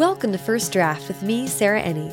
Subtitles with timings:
[0.00, 2.08] Welcome to First Draft with me, Sarah Enni.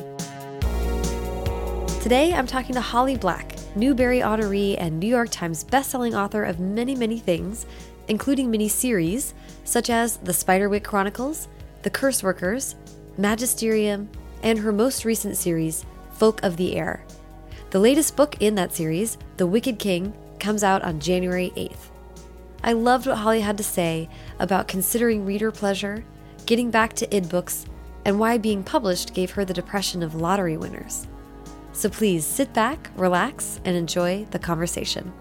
[2.02, 6.60] Today I'm talking to Holly Black, Newbery honoree and New York Times bestselling author of
[6.60, 7.64] many, many things,
[8.08, 9.32] including mini series
[9.64, 11.48] such as The Spiderwick Chronicles,
[11.80, 12.74] The Curse Workers,
[13.16, 14.10] Magisterium,
[14.42, 17.02] and her most recent series, Folk of the Air.
[17.70, 21.88] The latest book in that series, The Wicked King, comes out on January 8th.
[22.62, 26.04] I loved what Holly had to say about considering reader pleasure,
[26.44, 27.64] getting back to id books,
[28.08, 31.06] and why being published gave her the depression of lottery winners.
[31.74, 35.12] So please sit back, relax, and enjoy the conversation.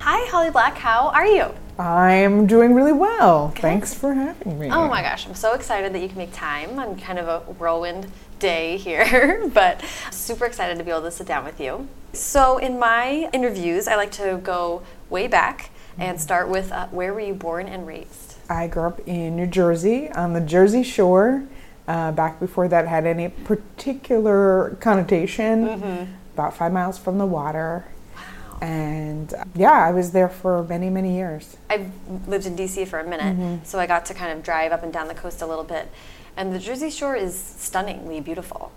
[0.00, 0.78] Hi, Holly Black.
[0.78, 1.54] How are you?
[1.78, 3.48] I'm doing really well.
[3.48, 3.60] Good.
[3.60, 4.70] Thanks for having me.
[4.70, 7.40] Oh my gosh, I'm so excited that you can make time on kind of a
[7.52, 11.86] whirlwind day here, but super excited to be able to sit down with you.
[12.14, 14.80] So, in my interviews, I like to go
[15.10, 15.68] way back
[15.98, 18.33] and start with uh, where were you born and raised?
[18.48, 21.44] I grew up in New Jersey on the Jersey Shore.
[21.86, 26.12] Uh, back before that had any particular connotation, mm-hmm.
[26.32, 27.84] about five miles from the water.
[28.16, 28.58] Wow.
[28.62, 31.58] And uh, yeah, I was there for many, many years.
[31.68, 31.90] I've
[32.26, 33.64] lived in DC for a minute, mm-hmm.
[33.64, 35.90] so I got to kind of drive up and down the coast a little bit.
[36.38, 38.72] And the Jersey Shore is stunningly beautiful,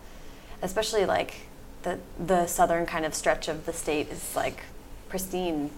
[0.62, 1.48] especially like
[1.84, 4.64] the the southern kind of stretch of the state is like
[5.08, 5.72] pristine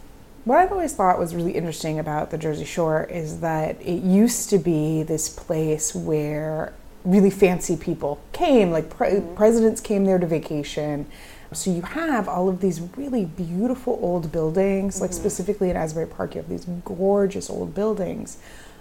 [0.46, 4.50] what I've always thought was really interesting about the Jersey Shore is that it used
[4.50, 6.74] to be this place where
[7.06, 9.36] really fancy people came, like pre- mm-hmm.
[9.36, 11.06] presidents came there to vacation.
[11.52, 15.04] So you have all of these really beautiful old buildings, mm-hmm.
[15.04, 18.38] like specifically in Asbury Park, you have these gorgeous old buildings.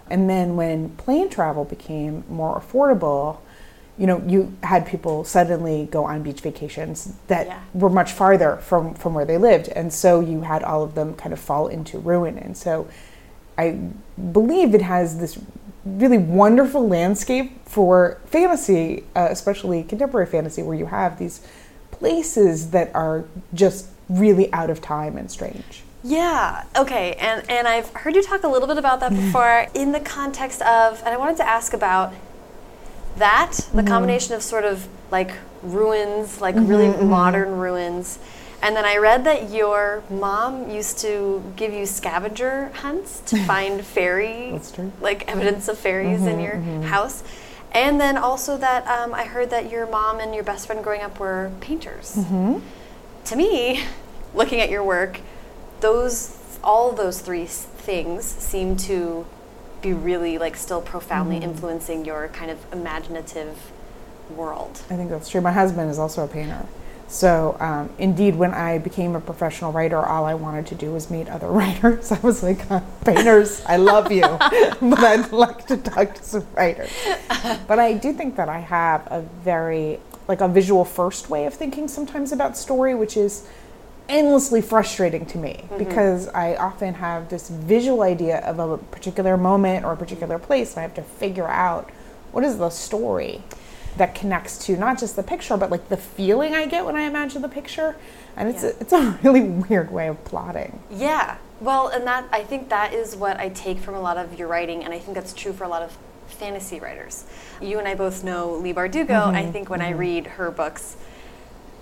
[0.09, 3.37] And then when plane travel became more affordable,
[3.99, 7.59] you know, you had people suddenly go on beach vacations that yeah.
[7.73, 9.67] were much farther from, from where they lived.
[9.67, 12.37] And so you had all of them kind of fall into ruin.
[12.37, 12.87] And so
[13.57, 13.77] I
[14.31, 15.37] believe it has this
[15.83, 21.45] really wonderful landscape for fantasy, uh, especially contemporary fantasy, where you have these
[21.91, 25.83] places that are just really out of time and strange.
[26.03, 26.63] Yeah.
[26.77, 27.15] Okay.
[27.15, 30.61] And and I've heard you talk a little bit about that before in the context
[30.61, 32.13] of, and I wanted to ask about
[33.19, 33.87] that the mm-hmm.
[33.87, 35.31] combination of sort of like
[35.61, 37.09] ruins like mm-hmm, really mm-hmm.
[37.09, 38.19] modern ruins
[38.61, 43.85] and then I read that your mom used to give you scavenger hunts to find
[43.85, 44.59] fairy,
[44.99, 47.23] like evidence of fairies in your house.
[47.71, 51.01] And then also that um, I heard that your mom and your best friend growing
[51.01, 52.15] up were painters.
[52.15, 52.59] Mm-hmm.
[53.25, 53.83] To me,
[54.33, 55.21] looking at your work,
[55.79, 59.25] those all those three things seem to
[59.81, 61.51] be really like still profoundly mm-hmm.
[61.51, 63.71] influencing your kind of imaginative
[64.29, 64.81] world.
[64.89, 65.41] I think that's true.
[65.41, 66.65] My husband is also a painter.
[67.09, 71.09] So, um, indeed, when I became a professional writer, all I wanted to do was
[71.09, 72.11] meet other writers.
[72.11, 72.59] I was like,
[73.03, 74.21] painters, I love you,
[74.81, 76.91] but I'd like to talk to some writers.
[77.67, 81.55] But I do think that I have a very, like, a visual first way of
[81.55, 83.47] thinking sometimes about story, which is
[84.09, 85.77] endlessly frustrating to me mm-hmm.
[85.77, 90.71] because I often have this visual idea of a particular moment or a particular place,
[90.71, 91.89] and I have to figure out
[92.31, 93.43] what is the story
[93.97, 97.03] that connects to not just the picture, but like the feeling I get when I
[97.03, 97.95] imagine the picture.
[98.35, 98.69] And it's yeah.
[98.69, 100.79] a, it's a really weird way of plotting.
[100.89, 101.37] Yeah.
[101.59, 104.47] Well, and that I think that is what I take from a lot of your
[104.47, 107.25] writing, and I think that's true for a lot of fantasy writers.
[107.61, 109.07] You and I both know Leigh Bardugo.
[109.07, 109.35] Mm-hmm.
[109.35, 109.93] I think when mm-hmm.
[109.93, 110.95] I read her books,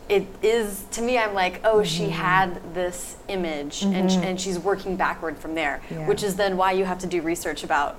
[0.09, 1.83] it is to me i'm like oh mm-hmm.
[1.83, 3.93] she had this image mm-hmm.
[3.93, 6.07] and, and she's working backward from there yeah.
[6.07, 7.97] which is then why you have to do research about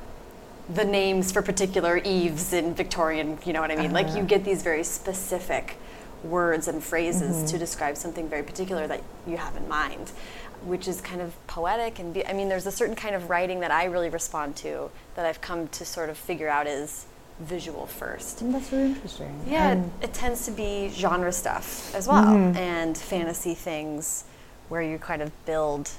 [0.75, 3.95] the names for particular eaves in victorian you know what i mean uh-huh.
[3.95, 4.25] like you uh-huh.
[4.25, 5.77] get these very specific
[6.25, 7.47] words and phrases mm-hmm.
[7.47, 10.11] to describe something very particular that you have in mind
[10.65, 13.61] which is kind of poetic and be, i mean there's a certain kind of writing
[13.61, 17.07] that i really respond to that i've come to sort of figure out is
[17.41, 18.44] visual first.
[18.44, 19.41] Mm, that's really interesting.
[19.47, 22.56] Yeah, it, it, tends to be genre stuff as well, mm-hmm.
[22.56, 24.25] and fantasy things
[24.69, 25.90] where you kind of build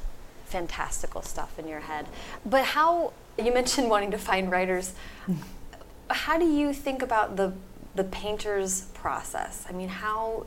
[0.46, 2.08] fantastical stuff in your head.
[2.46, 4.94] But how you mentioned wanting to find writers.
[6.10, 7.54] How do you think about the
[7.96, 9.66] the painter's process?
[9.70, 10.46] I mean, how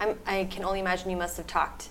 [0.00, 1.88] I'm, i can only imagine you must have talked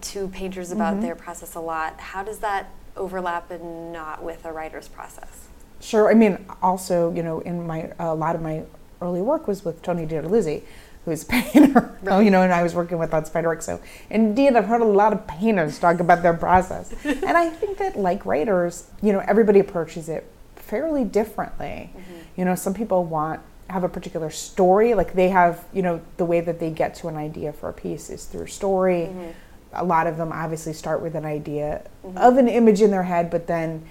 [0.00, 1.02] to painters about mm-hmm.
[1.02, 1.98] their process a lot.
[1.98, 5.47] How does that overlap and not with a writer's process?
[5.80, 6.10] Sure.
[6.10, 8.64] I mean, also, you know, in my a lot of my
[9.00, 10.62] early work was with Tony DiTerlizzi,
[11.04, 11.84] who's a painter.
[12.00, 12.24] Right.
[12.24, 13.60] You know, and I was working with on Spiderwick.
[13.60, 17.78] So, indeed, I've heard a lot of painters talk about their process, and I think
[17.78, 21.90] that, like writers, you know, everybody approaches it fairly differently.
[21.92, 22.14] Mm-hmm.
[22.36, 26.24] You know, some people want have a particular story, like they have, you know, the
[26.24, 29.08] way that they get to an idea for a piece is through story.
[29.10, 29.30] Mm-hmm.
[29.74, 32.16] A lot of them obviously start with an idea mm-hmm.
[32.16, 33.84] of an image in their head, but then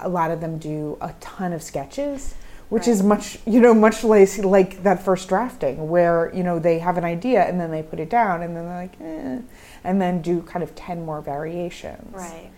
[0.00, 2.34] a lot of them do a ton of sketches
[2.68, 2.88] which right.
[2.88, 6.98] is much you know much less like that first drafting where you know they have
[6.98, 9.40] an idea and then they put it down and then they're like eh,
[9.84, 12.50] and then do kind of 10 more variations right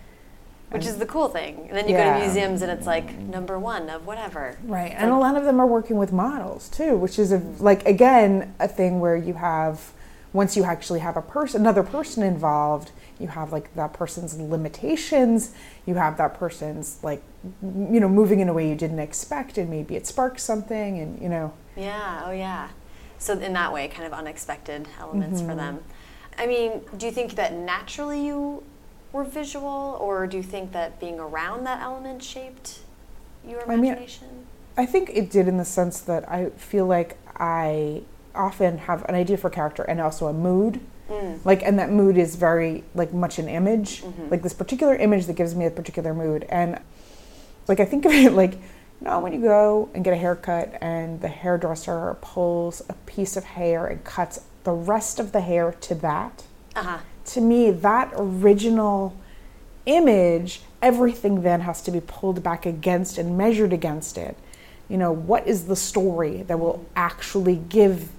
[0.71, 1.65] which is the cool thing.
[1.67, 2.13] And then you yeah.
[2.13, 4.57] go to museums and it's like number one of whatever.
[4.63, 4.93] Right.
[4.95, 8.53] and a lot of them are working with models too, which is a, like again
[8.59, 9.91] a thing where you have
[10.33, 15.53] once you actually have a person another person involved, you have like that person's limitations,
[15.85, 17.21] you have that person's like
[17.61, 21.21] you know moving in a way you didn't expect and maybe it sparks something and
[21.21, 21.53] you know.
[21.75, 22.69] Yeah, oh yeah.
[23.17, 25.49] So in that way kind of unexpected elements mm-hmm.
[25.49, 25.83] for them.
[26.37, 28.63] I mean, do you think that naturally you
[29.11, 32.79] were visual, or do you think that being around that element shaped
[33.45, 34.27] your imagination?
[34.29, 34.47] I, mean,
[34.77, 38.03] I think it did in the sense that I feel like I
[38.33, 40.79] often have an idea for character and also a mood.
[41.09, 41.43] Mm.
[41.43, 44.29] Like, and that mood is very like much an image, mm-hmm.
[44.29, 46.45] like this particular image that gives me a particular mood.
[46.49, 46.79] And
[47.71, 50.77] like I think of it like, you know, when you go and get a haircut
[50.81, 55.71] and the hairdresser pulls a piece of hair and cuts the rest of the hair
[55.81, 56.43] to that.
[56.75, 59.15] Uh-huh to me, that original
[59.85, 64.37] image, everything then has to be pulled back against and measured against it.
[64.89, 68.09] You know, what is the story that will actually give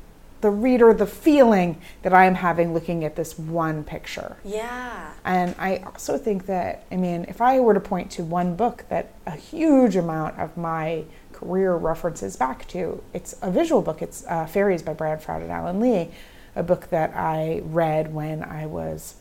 [0.43, 4.37] the reader the feeling that I am having looking at this one picture?
[4.45, 5.13] Yeah.
[5.25, 8.85] And I also think that, I mean, if I were to point to one book
[8.91, 14.03] that a huge amount of my career references back to, it's a visual book.
[14.03, 16.11] It's uh, Faeries by Brian Froud and Alan Lee
[16.55, 19.15] a book that I read when I was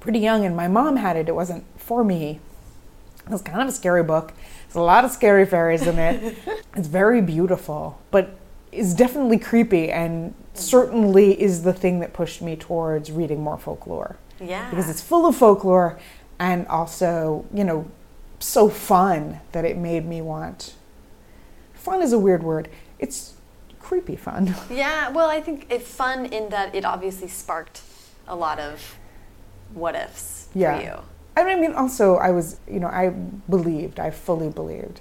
[0.00, 1.28] pretty young, and my mom had it.
[1.28, 2.40] It wasn't for me.
[3.24, 4.32] It was kind of a scary book.
[4.66, 6.36] There's a lot of scary fairies in it.
[6.76, 8.36] it's very beautiful, but
[8.72, 14.16] is definitely creepy and certainly is the thing that pushed me towards reading more folklore.
[14.40, 14.68] Yeah.
[14.70, 15.98] Because it's full of folklore
[16.38, 17.90] and also, you know,
[18.38, 20.74] so fun that it made me want.
[21.74, 22.68] Fun is a weird word.
[22.98, 23.34] It's
[23.78, 24.54] creepy fun.
[24.70, 27.82] Yeah, well, I think it's fun in that it obviously sparked
[28.26, 28.96] a lot of
[29.74, 30.78] what ifs yeah.
[30.78, 30.98] for you.
[31.36, 33.10] I mean, also, I was, you know, I
[33.48, 35.00] believed, I fully believed.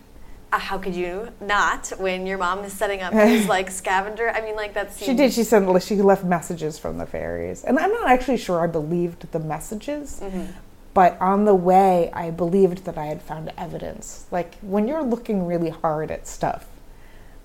[0.51, 4.29] Uh, how could you not when your mom is setting up this like scavenger?
[4.29, 5.03] I mean, like that's.
[5.03, 5.31] She did.
[5.33, 5.83] She sent.
[5.83, 10.19] She left messages from the fairies, and I'm not actually sure I believed the messages.
[10.21, 10.45] Mm-hmm.
[10.93, 14.25] But on the way, I believed that I had found evidence.
[14.31, 16.65] Like when you're looking really hard at stuff,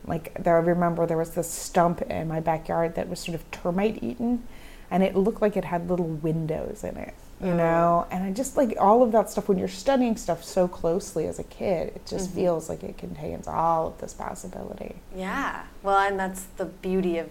[0.06, 3.51] like there, I remember there was this stump in my backyard that was sort of
[3.51, 4.45] termite eaten,
[4.91, 7.57] and it looked like it had little windows in it, you oh.
[7.57, 8.07] know.
[8.11, 11.39] And I just like all of that stuff when you're studying stuff so closely as
[11.39, 12.37] a kid, it just mm-hmm.
[12.37, 14.97] feels like it contains all of this possibility.
[15.15, 17.31] Yeah, well, and that's the beauty of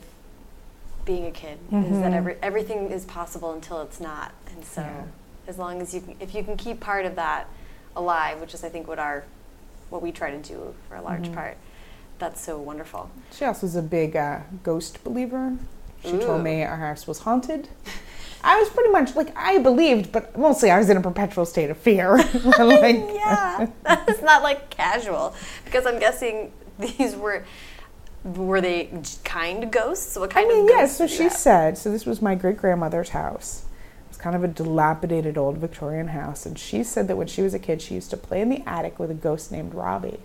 [1.06, 1.84] being a kid mm-hmm.
[1.84, 2.14] is that mm-hmm.
[2.14, 5.04] every, everything is possible until it's not, and so yeah.
[5.48, 7.48] as long as you can, if you can keep part of that
[7.96, 9.26] alive, which is I think what our
[9.90, 11.36] what we try to do for a large mm-hmm.
[11.36, 11.58] part
[12.20, 13.10] that's so wonderful.
[13.32, 15.58] She also is a big uh, ghost believer.
[16.04, 16.22] She Ooh.
[16.22, 17.68] told me our house was haunted.
[18.44, 21.69] I was pretty much like I believed, but mostly I was in a perpetual state
[21.69, 22.18] of fear.
[22.44, 25.34] like, yeah, that's not like casual
[25.66, 27.45] because I'm guessing these were
[28.24, 28.90] were they
[29.24, 30.18] kind ghosts?
[30.18, 31.00] What kind I mean, of yes.
[31.00, 31.78] Yeah, so she said.
[31.78, 33.63] So this was my great grandmother's house.
[34.06, 37.41] It was kind of a dilapidated old Victorian house, and she said that when she
[37.41, 40.20] was a kid, she used to play in the attic with a ghost named Robbie.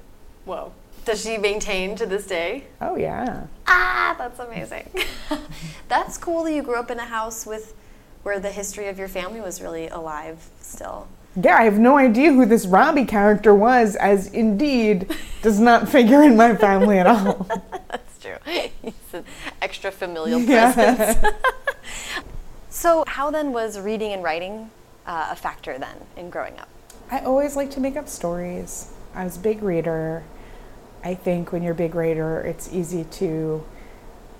[0.44, 0.72] Whoa.
[1.04, 2.64] Does she maintain to this day?
[2.80, 3.46] Oh yeah.
[3.66, 4.90] Ah, that's amazing.
[5.88, 7.74] that's cool that you grew up in a house with
[8.22, 11.08] where the history of your family was really alive still.
[11.40, 16.22] Yeah, I have no idea who this Robbie character was, as indeed does not figure
[16.22, 17.46] in my family at all.
[17.88, 18.36] that's true.
[18.44, 19.24] He's an
[19.62, 21.16] extra familial presence.
[21.22, 21.30] Yeah.
[22.70, 24.70] so, how then was reading and writing
[25.06, 26.68] uh, a factor then in growing up?
[27.10, 28.90] I always like to make up stories.
[29.14, 30.24] I was a big reader.
[31.04, 33.64] I think when you're a big reader, it's easy to,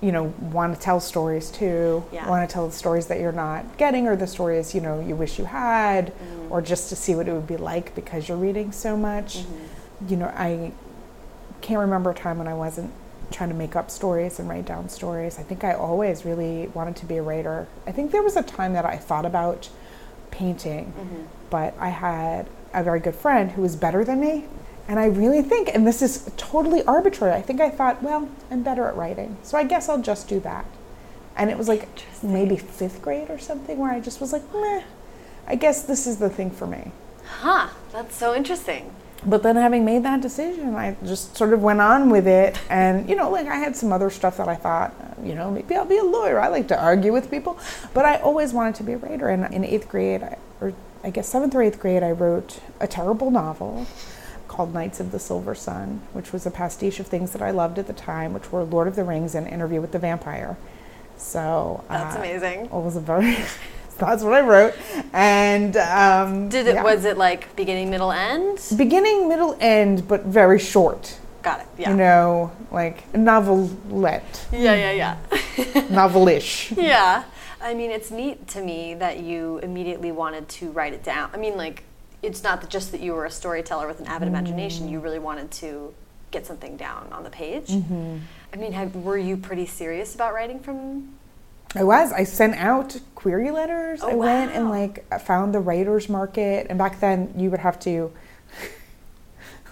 [0.01, 2.05] you know, want to tell stories too.
[2.13, 2.29] Yeah.
[2.29, 5.17] Want to tell the stories that you're not getting or the stories, you know, you
[5.17, 6.53] wish you had, mm-hmm.
[6.53, 9.39] or just to see what it would be like because you're reading so much.
[9.39, 10.09] Mm-hmm.
[10.09, 10.73] You know, I
[11.61, 12.93] can't remember a time when I wasn't
[13.31, 15.39] trying to make up stories and write down stories.
[15.39, 17.67] I think I always really wanted to be a writer.
[17.87, 19.69] I think there was a time that I thought about
[20.31, 21.23] painting, mm-hmm.
[21.51, 24.45] but I had a very good friend who was better than me
[24.89, 28.63] and I really think, and this is totally arbitrary, I think I thought, well, I'm
[28.63, 29.37] better at writing.
[29.43, 30.65] So I guess I'll just do that.
[31.37, 31.87] And it was like
[32.23, 34.83] maybe fifth grade or something where I just was like, meh,
[35.47, 36.91] I guess this is the thing for me.
[37.25, 38.91] Huh, that's so interesting.
[39.27, 42.59] But then having made that decision, I just sort of went on with it.
[42.71, 45.77] And, you know, like I had some other stuff that I thought, you know, maybe
[45.77, 46.41] I'll be a lawyer.
[46.41, 47.59] I like to argue with people.
[47.93, 49.29] But I always wanted to be a writer.
[49.29, 50.23] And in eighth grade,
[50.61, 50.73] or
[51.05, 53.87] I guess seventh or eighth grade, I wrote a terrible novel
[54.59, 57.79] called Knights of the Silver Sun, which was a pastiche of things that I loved
[57.79, 60.57] at the time, which were Lord of the Rings and Interview with the Vampire.
[61.17, 62.65] So That's uh, amazing.
[62.65, 63.37] It was a very.
[63.99, 64.75] that's what I wrote,
[65.13, 66.83] and um, Did it yeah.
[66.83, 68.59] was it like beginning, middle, end?
[68.77, 71.21] beginning, middle, end, but very short.
[71.43, 71.67] Got it.
[71.79, 71.91] Yeah.
[71.91, 75.17] You know, like novelette, Yeah, yeah, yeah.
[75.87, 76.77] novelish.
[76.77, 77.23] yeah.
[77.61, 81.31] I mean, it's neat to me that you immediately wanted to write it down.
[81.33, 81.85] I mean, like,
[82.23, 84.89] it's not that just that you were a storyteller with an avid imagination.
[84.89, 85.95] You really wanted to
[86.31, 87.69] get something down on the page.
[87.69, 88.19] Mm-hmm.
[88.53, 91.15] I mean, have, were you pretty serious about writing from?
[91.75, 92.13] I was.
[92.13, 94.01] I sent out query letters.
[94.03, 97.79] Oh, I went and like found the writers market, and back then you would have
[97.81, 98.11] to.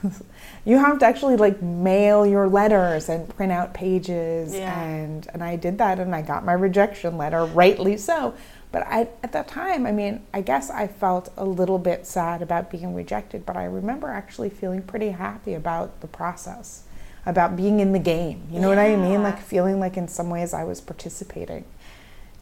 [0.65, 4.79] you have to actually like mail your letters and print out pages, Yeah.
[4.79, 8.35] and and I did that, and I got my rejection letter, rightly so.
[8.77, 12.43] But I, at that time, I mean, I guess I felt a little bit sad
[12.43, 16.83] about being rejected, but I remember actually feeling pretty happy about the process,
[17.25, 18.47] about being in the game.
[18.51, 19.23] You know what I mean?
[19.23, 21.65] Like feeling like in some ways I was participating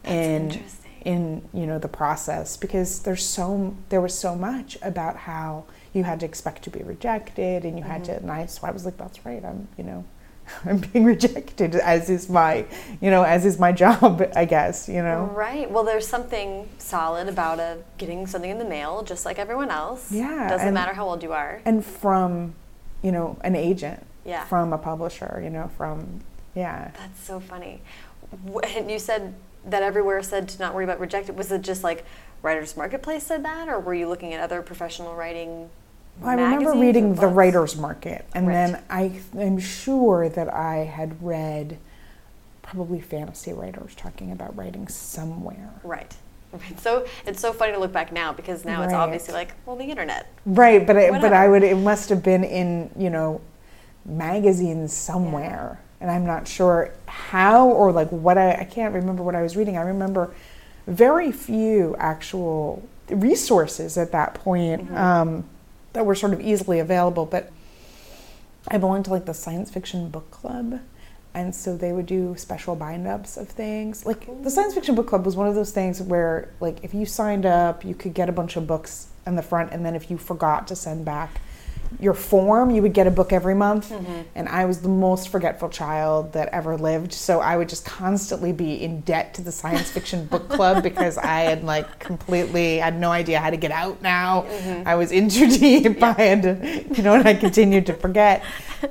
[0.03, 0.91] in interesting.
[1.01, 6.03] in you know the process because there's so there was so much about how you
[6.03, 8.23] had to expect to be rejected and you had to Mm-hmm.
[8.23, 10.05] and I so I was like that's right I'm you know
[10.65, 12.65] I'm being rejected as is my
[13.01, 15.69] you know as is my job I guess you know Right.
[15.69, 20.11] Well, there's something solid about a getting something in the mail, just like everyone else.
[20.11, 21.61] Yeah, Doesn't and- matter how old you are.
[21.65, 22.55] and from
[23.01, 24.45] you know an agent Yeah.
[24.45, 26.21] from a publisher you know from
[26.55, 27.81] yeah That's so funny.
[28.75, 29.33] And you said
[29.65, 31.37] that everywhere said to not worry about rejected.
[31.37, 32.05] Was it just like
[32.41, 35.69] Writers Marketplace said that, or were you looking at other professional writing?
[36.23, 38.53] I remember reading the writer's market, and Right.
[38.53, 41.77] then I am sure that I had read
[42.61, 45.69] probably fantasy writers talking about writing somewhere.
[45.83, 46.15] Right.
[46.51, 46.79] Right.
[46.79, 49.83] So it's so funny to look back now because now it's obviously like, well, the
[49.83, 50.31] internet.
[50.45, 53.41] Right, but I, but I would it must have been in you know
[54.05, 59.35] magazines somewhere, and I'm not sure how or like what I I can't remember what
[59.35, 59.77] I was reading.
[59.77, 60.33] I remember
[60.87, 65.43] very few actual resources at that point um,
[65.95, 67.51] that were sort of easily available, but
[68.67, 70.81] I belonged to like the science fiction book club.
[71.33, 74.05] And so they would do special bind ups of things.
[74.05, 77.05] Like the science fiction book club was one of those things where like if you
[77.05, 80.11] signed up, you could get a bunch of books in the front and then if
[80.11, 81.41] you forgot to send back
[81.99, 83.91] your form, you would get a book every month.
[84.35, 87.13] And I was the most forgetful child that ever lived.
[87.13, 91.17] So I would just constantly be in debt to the science fiction book club because
[91.17, 94.45] I had like completely had no idea how to get out now.
[94.85, 96.01] I was in too deep.
[96.03, 98.43] I had to, you know, and I continued to forget.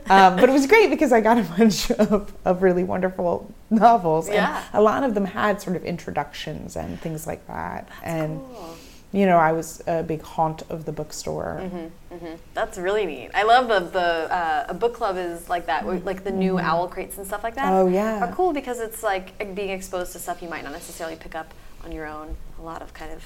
[0.08, 4.28] Um, but it was great because I got a bunch of, of really wonderful novels.
[4.28, 4.64] Yeah.
[4.72, 7.88] And a lot of them had sort of introductions and things like that.
[8.02, 8.76] and, Cool.
[9.14, 11.60] You know, I was a big haunt of the bookstore.
[11.62, 12.34] Mm-hmm.
[12.52, 13.30] That's really neat.
[13.32, 16.54] I love the the uh, a book club is like that, where, like the new
[16.54, 17.72] OwlCrates and stuff like that.
[17.72, 18.24] Oh, yeah.
[18.24, 21.54] are cool because it's like being exposed to stuff you might not necessarily pick up
[21.84, 22.36] on your own.
[22.58, 23.22] A lot of kind of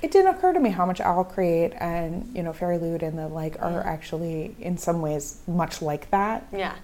[0.00, 3.60] It didn't occur to me how much OwlCrate and, you know, FairyLoot and the like
[3.60, 6.46] are actually, in some ways, much like that.
[6.52, 6.76] yeah,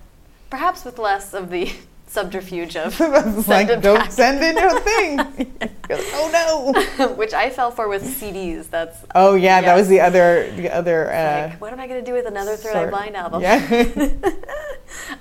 [0.50, 1.72] perhaps with less of the
[2.12, 4.12] subterfuge of send like, it don't back.
[4.12, 5.18] send in your thing.
[5.92, 7.14] Like, oh no.
[7.16, 8.70] which I fell for with CDs.
[8.70, 11.12] That's Oh yeah, that was the other, the other.
[11.12, 13.42] Uh, like, what am I going to do with another Third Eye Blind album?
[13.42, 14.08] Yeah.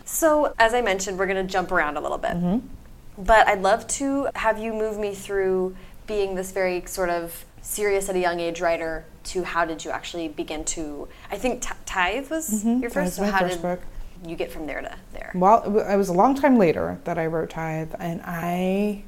[0.05, 2.31] So, as I mentioned, we're going to jump around a little bit.
[2.31, 2.67] Mm-hmm.
[3.17, 5.75] But I'd love to have you move me through
[6.07, 9.91] being this very sort of serious at a young age writer to how did you
[9.91, 11.07] actually begin to.
[11.29, 12.81] I think T- Tithe was your Mm-hmm.
[12.81, 13.15] That first.
[13.15, 13.81] so how first did book.
[14.25, 15.31] You get from there to there?
[15.33, 19.03] Well, it was a long time later that I wrote Tithe, and I,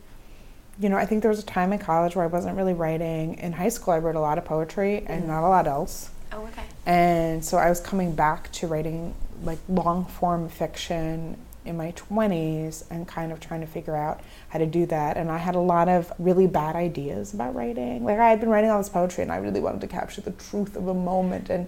[0.80, 3.36] you know, I think there was a time in college where I wasn't really writing.
[3.36, 5.28] In high school, I wrote a lot of poetry and mm-hmm.
[5.28, 6.10] not a lot else.
[6.32, 6.64] Oh, okay.
[6.86, 12.84] And so I was coming back to writing like long form fiction in my 20s
[12.90, 15.18] and kind of trying to figure out how to do that.
[15.18, 18.04] And I had a lot of really bad ideas about writing.
[18.04, 20.32] Like I had been writing all this poetry and I really wanted to capture the
[20.32, 21.50] truth of a moment.
[21.50, 21.68] And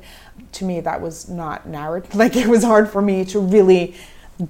[0.54, 2.14] to me, that was not narrative.
[2.26, 3.96] Like it was hard for me to really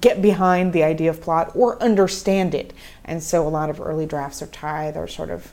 [0.00, 2.72] get behind the idea of plot or understand it.
[3.04, 5.52] And so a lot of early drafts of Tithe are sort of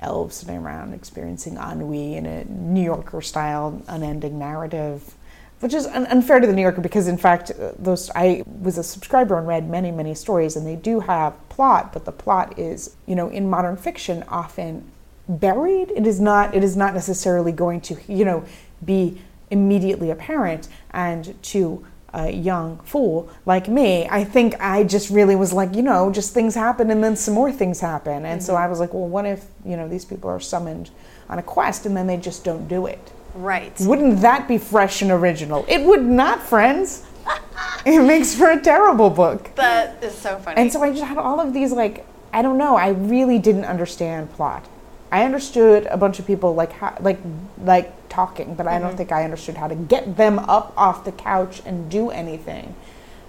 [0.00, 5.14] elves sitting around experiencing ennui in a New Yorker style unending narrative,
[5.64, 8.76] which is un- unfair to the New Yorker because, in fact, uh, those I was
[8.76, 12.58] a subscriber and read many, many stories, and they do have plot, but the plot
[12.58, 14.84] is, you know, in modern fiction often
[15.26, 15.90] buried.
[15.92, 16.54] It is not.
[16.54, 18.44] It is not necessarily going to, you know,
[18.84, 25.34] be immediately apparent, and to a young fool like me, I think I just really
[25.34, 28.26] was like, you know, just things happen and then some more things happen.
[28.26, 30.90] And so I was like, well, what if, you know, these people are summoned
[31.28, 33.10] on a quest and then they just don't do it?
[33.34, 33.74] Right.
[33.80, 35.64] Wouldn't that be fresh and original?
[35.68, 37.04] It would not, friends.
[37.86, 39.54] it makes for a terrible book.
[39.56, 40.60] That is so funny.
[40.60, 42.74] And so I just had all of these like I don't know.
[42.74, 44.66] I really didn't understand plot.
[45.12, 47.20] I understood a bunch of people like how, like
[47.62, 48.96] like talking, but I don't mm-hmm.
[48.96, 52.74] think I understood how to get them up off the couch and do anything.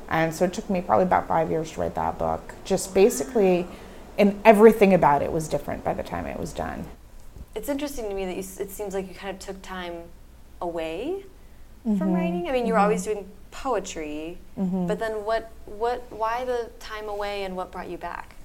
[0.10, 2.56] And so it took me probably about five years to write that book.
[2.64, 3.68] Just basically,
[4.18, 6.86] and everything about it was different by the time it was done.
[7.56, 9.94] It's interesting to me that you, it seems like you kind of took time
[10.62, 11.26] away
[11.84, 12.14] from mm-hmm.
[12.14, 12.50] writing.
[12.50, 13.14] I mean, you were always mm-hmm.
[13.14, 14.88] doing poetry, mm-hmm.
[14.88, 18.36] but then what, what, why the time away and what brought you back?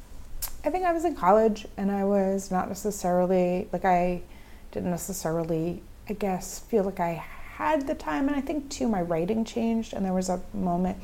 [0.65, 4.21] I think I was in college and I was not necessarily like I
[4.73, 7.13] didn't necessarily I guess feel like I
[7.55, 10.99] had the time and I think too my writing changed and there was a moment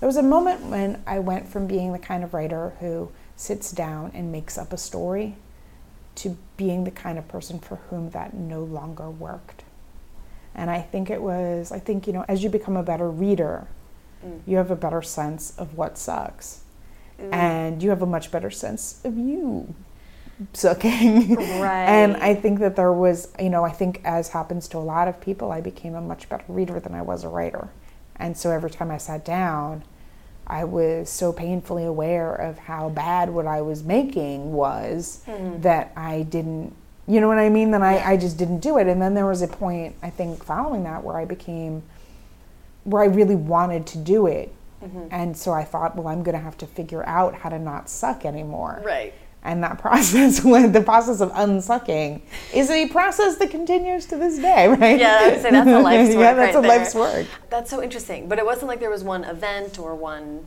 [0.00, 3.70] there was a moment when I went from being the kind of writer who sits
[3.70, 5.36] down and makes up a story
[6.16, 9.64] to being the kind of person for whom that no longer worked.
[10.54, 13.66] And I think it was I think you know as you become a better reader
[14.24, 14.40] mm.
[14.46, 16.64] you have a better sense of what sucks
[17.18, 17.32] mm.
[17.32, 19.74] and you have a much better sense of you
[20.52, 21.36] sucking.
[21.62, 21.84] Right.
[21.84, 25.06] and I think that there was, you know, I think as happens to a lot
[25.06, 27.68] of people, I became a much better reader than I was a writer.
[28.16, 29.84] And so every time I sat down,
[30.52, 35.62] I was so painfully aware of how bad what I was making was hmm.
[35.62, 37.70] that I didn't, you know what I mean?
[37.70, 38.86] Then I, I just didn't do it.
[38.86, 41.82] And then there was a point, I think, following that where I became
[42.84, 44.52] where I really wanted to do it.
[44.82, 45.06] Mm-hmm.
[45.10, 47.88] And so I thought, well, I'm going to have to figure out how to not
[47.88, 48.82] suck anymore.
[48.84, 49.14] Right.
[49.44, 52.22] And that process, when the process of unsucking,
[52.54, 54.98] is a process that continues to this day, right?
[54.98, 56.20] Yeah, I would say that's a life's work.
[56.20, 56.78] yeah, that's right a there.
[56.78, 57.26] life's work.
[57.50, 58.28] That's so interesting.
[58.28, 60.44] But it wasn't like there was one event or one.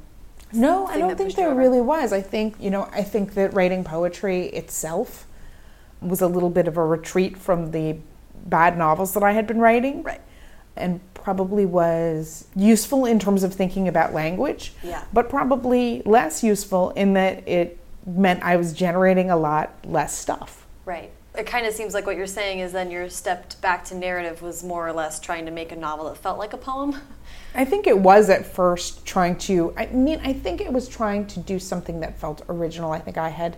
[0.54, 2.14] No, I don't think there really was.
[2.14, 5.28] I think, you know, I think that writing poetry itself
[6.02, 7.98] was a little bit of a retreat from the
[8.46, 10.04] bad novels that I had been writing.
[10.04, 10.22] Right.
[10.78, 14.74] And probably was useful in terms of thinking about language.
[14.84, 15.04] Yeah.
[15.12, 20.66] But probably less useful in that it meant I was generating a lot less stuff.
[20.86, 21.12] Right.
[21.38, 24.42] It kind of seems like what you're saying is then your stepped back to narrative
[24.42, 27.02] was more or less trying to make a novel that felt like a poem.
[27.54, 31.28] I think it was at first trying to, I mean, I think it was trying
[31.28, 32.92] to do something that felt original.
[32.92, 33.58] I think I had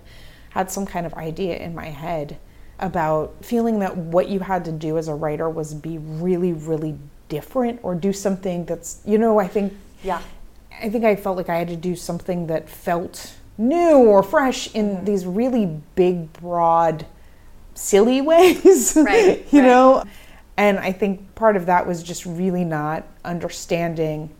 [0.49, 2.37] had some kind of idea in my head
[2.79, 6.97] about feeling that what you had to do as a writer was be really, really
[7.29, 10.21] different or do something that's, you know, I think Yeah.
[10.81, 14.73] I think I felt like I had to do something that felt new or fresh
[14.73, 15.65] in these really
[15.95, 17.05] big, broad,
[17.73, 18.95] silly ways.
[18.95, 19.67] Right, you right.
[19.67, 20.03] know?
[20.57, 24.31] And I think part of that was just really not understanding,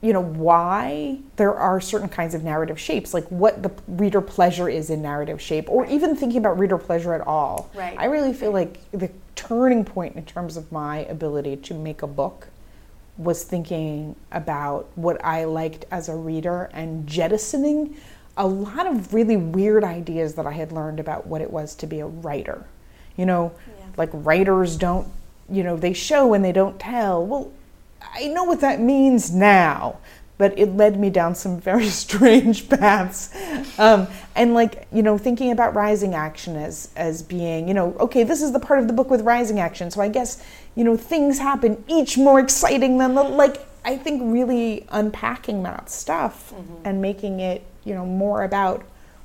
[0.00, 4.68] you know, why there are certain kinds of narrative shapes, like what the reader pleasure
[4.68, 7.70] is in narrative shape, or even thinking about reader pleasure at all.
[7.72, 7.96] Right.
[7.96, 12.08] I really feel like the turning point in terms of my ability to make a
[12.08, 12.48] book
[13.16, 17.96] was thinking about what I liked as a reader and jettisoning
[18.36, 21.86] a lot of really weird ideas that I had learned about what it was to
[21.86, 22.64] be a writer.
[23.16, 23.84] You know, Yeah.
[23.96, 25.06] like writers don't,
[25.50, 27.24] you know, they show and they don't tell.
[27.26, 27.50] Well,
[28.14, 29.96] I know what that means now,
[30.38, 33.30] but it led me down some very strange paths.
[33.78, 38.22] Um, and like, you know, thinking about rising action as as being, you know, okay,
[38.24, 39.90] this is the part of the book with rising action.
[39.90, 40.42] So I guess,
[40.74, 45.90] you know, things happen each more exciting than the like I think really unpacking that
[45.90, 48.84] stuff and making it, you know, more about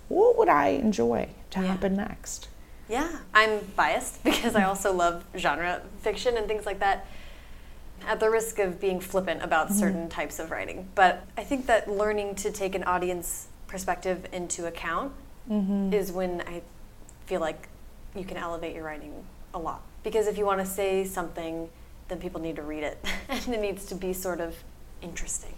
[0.09, 1.67] what would I enjoy to Yeah.
[1.67, 2.47] happen next.
[2.89, 7.05] Yeah, I'm biased because I also love genre fiction and things like that.
[8.07, 9.79] At the risk of being flippant about mm-hmm.
[9.79, 14.67] certain types of writing, but I think that learning to take an audience perspective into
[14.67, 15.13] account
[15.49, 15.91] mm-hmm.
[15.91, 16.61] is when I
[17.25, 17.67] feel like
[18.15, 19.81] you can elevate your writing a lot.
[20.03, 21.69] Because if you want to say something,
[22.07, 24.55] then people need to read it, and it needs to be sort of
[25.01, 25.53] interesting.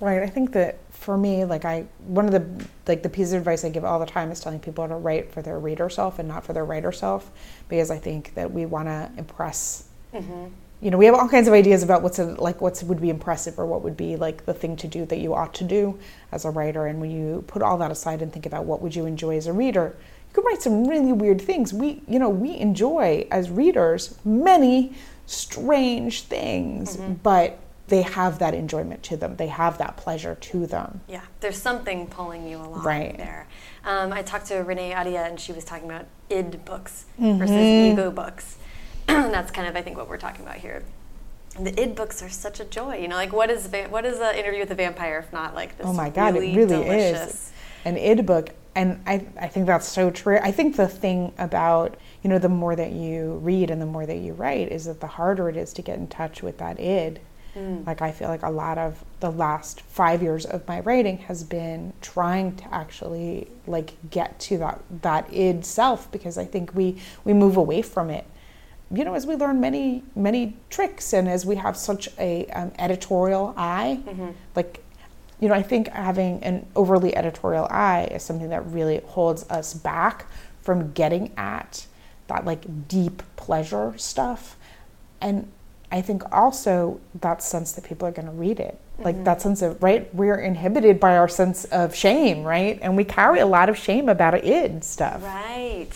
[0.00, 0.22] Right.
[0.22, 3.64] I think that for me, like I, one of the like the pieces of advice
[3.64, 6.28] I give all the time is telling people to write for their reader self and
[6.28, 7.30] not for their writer self,
[7.68, 9.88] because I think that we want to impress.
[10.12, 10.46] Mm-hmm.
[10.80, 13.10] You know, we have all kinds of ideas about what's a, like what's would be
[13.10, 15.98] impressive or what would be like the thing to do that you ought to do
[16.32, 16.86] as a writer.
[16.86, 19.46] And when you put all that aside and think about what would you enjoy as
[19.46, 19.96] a reader,
[20.28, 21.72] you could write some really weird things.
[21.72, 24.94] We, you know, we enjoy as readers many
[25.26, 27.14] strange things, mm-hmm.
[27.22, 27.58] but
[27.88, 29.36] they have that enjoyment to them.
[29.36, 31.00] They have that pleasure to them.
[31.08, 33.16] Yeah, there's something pulling you along Right.
[33.16, 33.46] there.
[33.84, 38.10] Um, I talked to Renee Ahdieh, and she was talking about id books versus ego
[38.10, 38.56] books.
[39.08, 40.82] and that's kind of, I think, what we're talking about here.
[41.58, 42.98] The id books are such a joy.
[42.98, 45.54] You know, like what is va- what is an interview with a vampire if not
[45.54, 45.86] like this?
[45.86, 47.30] Oh my god, really it really delicious.
[47.30, 47.52] is.
[47.84, 50.38] An id book and I, I think that's so true.
[50.40, 54.06] I think the thing about, you know, the more that you read and the more
[54.06, 56.78] that you write is that the harder it is to get in touch with that
[56.78, 57.18] id.
[57.58, 57.86] Mm.
[57.86, 61.42] Like, I feel like a lot of the last five years of my writing has
[61.42, 66.98] been trying to actually, like, get to that, that id self because I think we,
[67.24, 68.26] we move away from it
[68.90, 72.72] you know, as we learn many, many tricks and as we have such a um,
[72.78, 74.30] editorial eye, mm-hmm.
[74.56, 74.82] like
[75.40, 79.72] you know, I think having an overly editorial eye is something that really holds us
[79.72, 80.26] back
[80.62, 81.86] from getting at
[82.26, 84.56] that like deep pleasure stuff.
[85.20, 85.50] And
[85.90, 88.78] I think also that sense that people are going to read it.
[88.98, 89.24] Like mm-hmm.
[89.24, 90.12] that sense of, right?
[90.14, 92.78] We're inhibited by our sense of shame, right?
[92.82, 95.22] And we carry a lot of shame about it id stuff.
[95.22, 95.88] Right.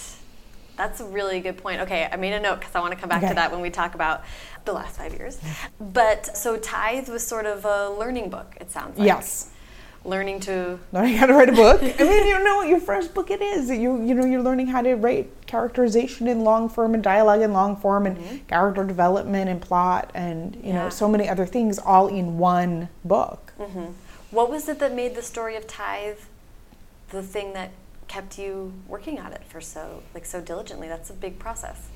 [0.77, 1.83] That's a really good point.
[1.83, 3.29] Okay, I made a note because I want to come back okay.
[3.29, 4.23] to that when we talk about
[4.65, 5.39] the last five years.
[5.79, 9.07] But so Tithe was sort of a learning book, it sounds like.
[9.07, 9.52] Yes.
[10.05, 11.81] Learning to learning how to write a book.
[11.83, 13.71] I mean, you know what your first book it is.
[13.71, 17.53] You you know you're learning how to write characterization in long form and dialogue in
[17.53, 18.37] long form and mm-hmm.
[18.47, 20.85] character development and plot and you yeah.
[20.85, 23.53] know so many other things all in one book.
[23.59, 23.93] Mm-hmm.
[24.33, 26.19] What was it that made the story of Tithe
[27.11, 27.71] the thing that
[28.09, 30.89] kept you working at it for so like so diligently?
[30.89, 31.89] That's a big process.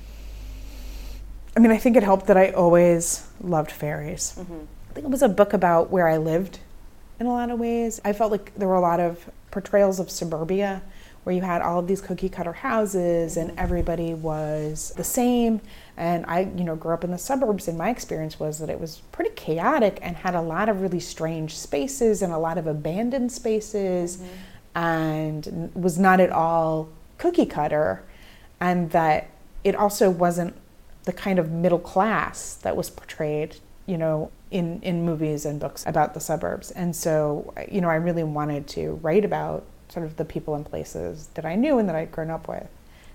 [1.57, 4.35] I mean, I think it helped that I always loved fairies.
[4.37, 4.65] Mm-hmm.
[4.91, 6.59] I think it was a book about where I lived
[7.19, 7.99] in a lot of ways.
[8.05, 10.81] I felt like there were a lot of portrayals of suburbia
[11.23, 15.59] where you had all of these cookie cutter houses and everybody was the same
[15.97, 18.79] and i you know grew up in the suburbs and my experience was that it
[18.79, 22.67] was pretty chaotic and had a lot of really strange spaces and a lot of
[22.67, 24.77] abandoned spaces mm-hmm.
[24.77, 28.03] and was not at all cookie cutter
[28.59, 29.29] and that
[29.63, 30.55] it also wasn't
[31.07, 33.55] the kind of middle class that was portrayed,
[33.87, 36.71] you know, in, in movies and books about the suburbs.
[36.71, 40.65] And so, you know, I really wanted to write about sort of the people and
[40.65, 42.67] places that I knew and that I'd grown up with.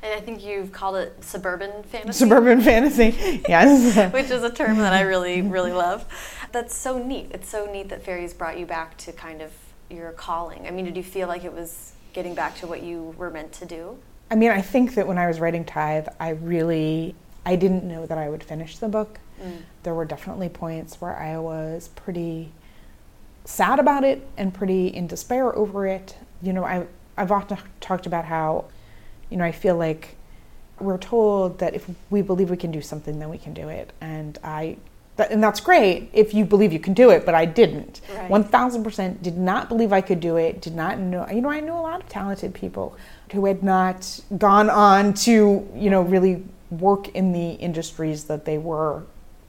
[0.03, 2.19] And I think you've called it suburban fantasy.
[2.19, 4.13] Suburban fantasy, yes.
[4.13, 6.05] Which is a term that I really, really love.
[6.51, 7.29] That's so neat.
[7.31, 9.53] It's so neat that fairies brought you back to kind of
[9.89, 10.67] your calling.
[10.67, 13.53] I mean, did you feel like it was getting back to what you were meant
[13.53, 13.99] to do?
[14.31, 18.07] I mean, I think that when I was writing Tithe, I really I didn't know
[18.07, 19.19] that I would finish the book.
[19.43, 19.63] Mm.
[19.83, 22.53] There were definitely points where I was pretty
[23.45, 26.17] sad about it and pretty in despair over it.
[26.41, 28.67] You know, I I've often talked about how,
[29.31, 30.17] you know, I feel like
[30.81, 33.93] we're told that if we believe we can do something, then we can do it,
[34.01, 34.77] and I.
[35.17, 38.01] That, and that's great if you believe you can do it, but I didn't.
[38.29, 40.63] One thousand percent did not believe I could do it.
[40.63, 41.29] Did not know.
[41.29, 42.97] You know, I knew a lot of talented people
[43.31, 48.57] who had not gone on to, you know, really work in the industries that they
[48.57, 49.03] were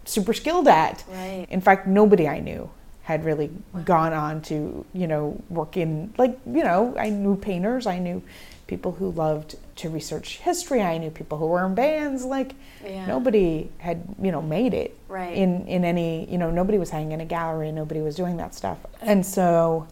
[0.05, 1.03] super skilled at.
[1.09, 1.47] Right.
[1.49, 2.69] In fact, nobody I knew
[3.03, 3.81] had really wow.
[3.81, 8.23] gone on to, you know, work in, like, you know, I knew painters, I knew
[8.65, 13.05] people who loved to research history, I knew people who were in bands, like, yeah.
[13.05, 15.35] nobody had, you know, made it right.
[15.35, 18.55] in, in any, you know, nobody was hanging in a gallery, nobody was doing that
[18.55, 18.77] stuff.
[19.01, 19.87] And so,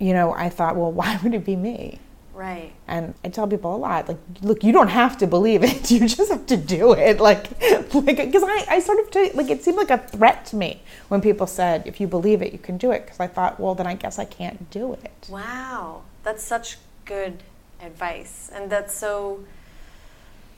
[0.00, 2.00] you know, I thought, well, why would it be me?
[2.40, 2.72] Right.
[2.88, 5.90] And I tell people a lot, like, look, you don't have to believe it.
[5.90, 7.20] You just have to do it.
[7.20, 7.50] Like,
[7.94, 10.80] like, because I, I sort of, t- like, it seemed like a threat to me
[11.08, 13.04] when people said, if you believe it, you can do it.
[13.04, 15.28] Because I thought, well, then I guess I can't do it.
[15.28, 16.00] Wow.
[16.22, 17.42] That's such good
[17.82, 18.50] advice.
[18.54, 19.44] And that's so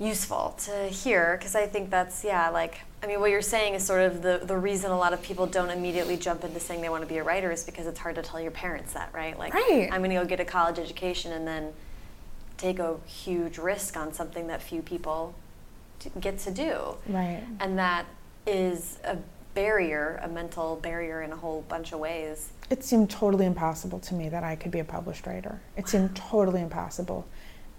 [0.02, 3.84] useful to hear because I think that's, yeah, like, I mean, what you're saying is
[3.84, 6.88] sort of the, the reason a lot of people don't immediately jump into saying they
[6.88, 9.38] want to be a writer is because it's hard to tell your parents that, right?
[9.38, 9.88] Like, right.
[9.92, 11.72] I'm going to go get a college education and then
[12.56, 15.34] take a huge risk on something that few people
[16.20, 16.94] get to do.
[17.08, 17.42] Right.
[17.60, 18.06] And that
[18.46, 19.18] is a
[19.54, 22.50] barrier, a mental barrier in a whole bunch of ways.
[22.70, 25.60] It seemed totally impossible to me that I could be a published writer.
[25.76, 27.26] It seemed totally impossible.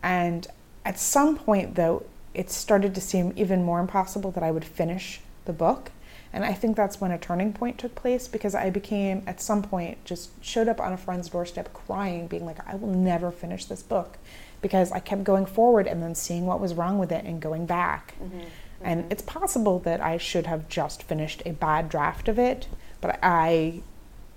[0.03, 0.47] And
[0.85, 5.21] at some point, though, it started to seem even more impossible that I would finish
[5.45, 5.91] the book.
[6.31, 9.61] And I think that's when a turning point took place because I became, at some
[9.61, 13.65] point, just showed up on a friend's doorstep crying, being like, I will never finish
[13.65, 14.17] this book
[14.59, 17.67] because I kept going forward and then seeing what was wrong with it and going
[17.67, 18.15] back.
[18.15, 18.39] Mm-hmm.
[18.39, 18.85] Mm-hmm.
[18.85, 22.67] And it's possible that I should have just finished a bad draft of it,
[22.99, 23.81] but I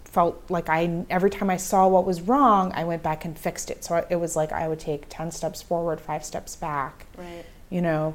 [0.05, 3.71] felt like I every time I saw what was wrong, I went back and fixed
[3.71, 3.85] it.
[3.85, 7.07] So it was like I would take 10 steps forward, 5 steps back.
[7.17, 8.15] Right you know,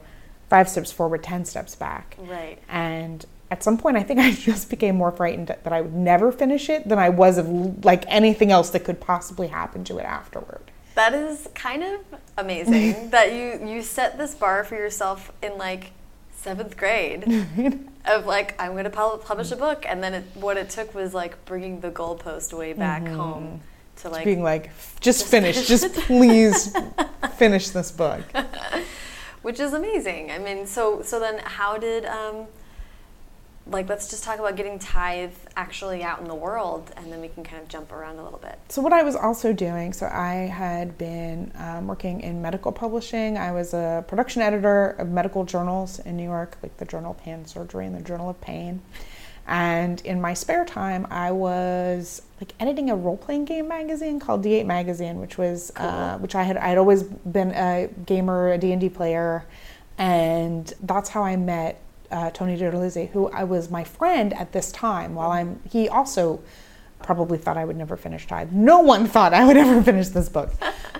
[0.49, 2.15] five steps forward, 10 steps back.
[2.19, 2.59] Right.
[2.67, 6.31] And at some point, I think I just became more frightened that I would never
[6.31, 10.05] finish it than I was of like anything else that could possibly happen to it
[10.05, 10.71] afterward.
[10.95, 12.01] That is kind of
[12.37, 15.91] amazing that you you set this bar for yourself in like
[16.35, 17.23] seventh grade
[18.05, 21.13] of like I'm going to publish a book, and then it, what it took was
[21.13, 23.15] like bringing the goalpost way back mm-hmm.
[23.15, 23.61] home
[23.97, 26.75] to like being like, just, finish, just please
[27.37, 28.23] finish this book.
[29.41, 30.31] Which is amazing.
[30.31, 32.47] I mean, so so then how did um,
[33.67, 37.27] like let's just talk about getting tithe actually out in the world and then we
[37.27, 38.57] can kind of jump around a little bit.
[38.69, 43.37] So what i was also doing so i had been um, working in medical publishing.
[43.37, 47.19] I was a production editor of medical journals in new york like the journal of
[47.19, 48.81] pain surgery and the journal of pain
[49.51, 54.65] and in my spare time i was like editing a role-playing game magazine called d8
[54.65, 55.85] magazine which was cool.
[55.85, 59.45] uh, which i had i had always been a gamer a d&d player
[59.97, 61.79] and that's how i met
[62.11, 65.15] uh, Tony DiTerlizzi, who I was my friend at this time.
[65.15, 66.41] While I'm, he also
[67.01, 68.51] probably thought I would never finish Tithe.
[68.51, 70.51] No one thought I would ever finish this book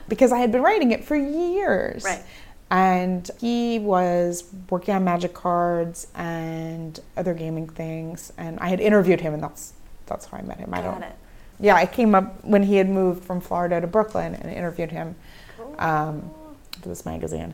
[0.07, 2.03] because I had been writing it for years.
[2.03, 2.23] Right.
[2.71, 9.21] And he was working on magic cards and other gaming things, and I had interviewed
[9.21, 9.73] him, and that's
[10.05, 10.71] that's how I met him.
[10.71, 11.03] Got I don't.
[11.03, 11.15] It.
[11.59, 15.15] Yeah, I came up when he had moved from Florida to Brooklyn and interviewed him
[15.57, 15.75] cool.
[15.77, 16.31] um,
[16.81, 17.53] for this magazine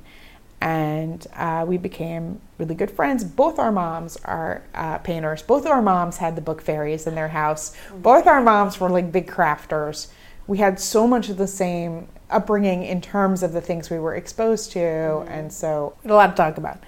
[0.59, 3.23] and uh, we became really good friends.
[3.23, 5.41] Both our moms are uh, painters.
[5.41, 7.75] Both of our moms had the book Faeries in their house.
[7.93, 10.07] Both our moms were like big crafters.
[10.47, 14.15] We had so much of the same upbringing in terms of the things we were
[14.15, 15.29] exposed to, mm-hmm.
[15.29, 16.79] and so a lot to talk about.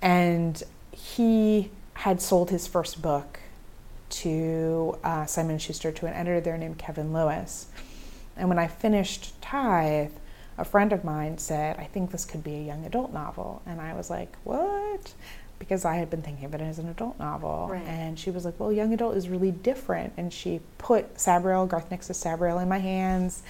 [0.00, 3.40] And he had sold his first book
[4.10, 7.66] to uh, Simon Schuster to an editor there named Kevin Lewis.
[8.36, 10.12] And when I finished Tithe,
[10.56, 13.62] a friend of mine said, I think this could be a young adult novel.
[13.66, 15.14] And I was like, what?
[15.58, 17.68] Because I had been thinking of it as an adult novel.
[17.70, 17.82] Right.
[17.86, 20.12] And she was like, well, young adult is really different.
[20.16, 23.42] And she put Sabriel, Garth Nix's Sabriel, in my hands.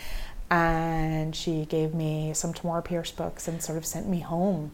[0.55, 4.71] And she gave me some Tamora Pierce books and sort of sent me home.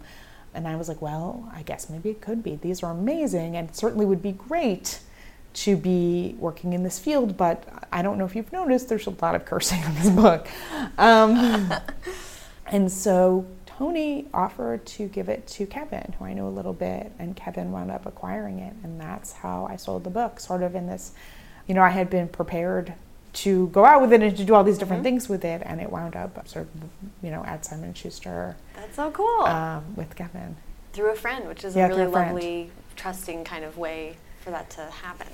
[0.53, 2.57] And I was like, well, I guess maybe it could be.
[2.57, 5.01] These are amazing and certainly would be great
[5.53, 9.15] to be working in this field, but I don't know if you've noticed, there's a
[9.23, 10.49] lot of cursing in this book.
[10.99, 11.73] Um,
[12.67, 17.11] and so Tony offered to give it to Kevin, who I know a little bit,
[17.19, 18.75] and Kevin wound up acquiring it.
[18.85, 21.13] And that's how I sold the book, sort of in this,
[21.67, 22.93] you know, I had been prepared
[23.33, 25.15] to go out with it and to do all these different mm-hmm.
[25.15, 26.91] things with it, and it wound up sort of,
[27.23, 28.57] you know, at Simon Schuster.
[28.75, 29.45] That's so cool.
[29.45, 30.57] Um, with Kevin.
[30.93, 34.71] Through a friend, which is yeah, a really lovely, trusting kind of way for that
[34.71, 35.29] to happen.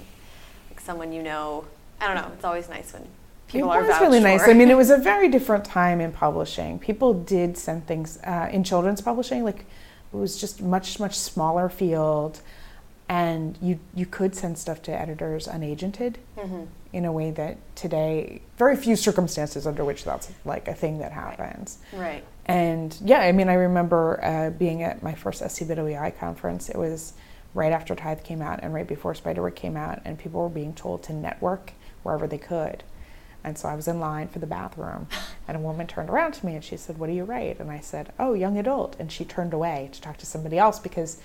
[0.70, 1.64] Like someone you know.
[1.98, 2.30] I don't know.
[2.34, 3.08] It's always nice when
[3.48, 4.46] people it was really nice.
[4.46, 6.78] I mean, it was a very different time in publishing.
[6.78, 9.44] People did send things uh, in children's publishing.
[9.44, 12.40] Like it was just much much smaller field,
[13.08, 16.16] and you you could send stuff to editors unagented.
[16.36, 16.64] Mm-hmm.
[16.92, 21.12] In a way that today, very few circumstances under which that's like a thing that
[21.12, 21.78] happens.
[21.92, 22.00] Right.
[22.00, 22.24] right.
[22.46, 26.70] And yeah, I mean, I remember uh, being at my first SCBWI conference.
[26.70, 27.12] It was
[27.52, 30.74] right after Tithe came out and right before Spiderwick came out, and people were being
[30.74, 32.84] told to network wherever they could.
[33.42, 35.06] And so I was in line for the bathroom,
[35.48, 37.60] and a woman turned around to me and she said, What do you write?
[37.60, 38.96] And I said, Oh, young adult.
[38.98, 41.18] And she turned away to talk to somebody else because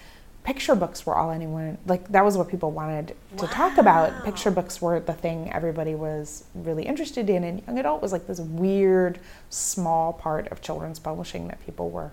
[0.44, 3.52] picture books were all anyone, like, that was what people wanted to wow.
[3.52, 4.26] talk about.
[4.26, 8.28] Picture books were the thing everybody was really interested in, and young adult was like
[8.28, 12.12] this weird, small part of children's publishing that people were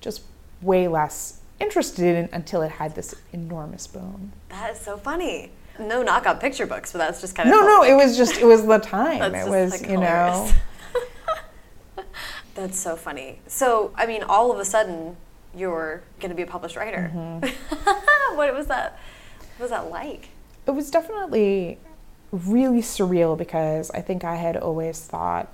[0.00, 0.22] just
[0.62, 4.32] way less interested in until it had this enormous boom.
[4.48, 5.50] That is so funny.
[5.78, 7.82] No knockout picture books, but that's just kind of no, no.
[7.82, 9.34] It was just it was the time.
[9.34, 10.50] it was like you know.
[12.54, 13.40] that's so funny.
[13.48, 15.16] So I mean, all of a sudden,
[15.56, 17.10] you're going to be a published writer.
[17.14, 18.36] Mm-hmm.
[18.36, 18.98] what was that?
[19.56, 20.28] What was that like?
[20.66, 21.78] It was definitely
[22.32, 25.48] really surreal because I think I had always thought,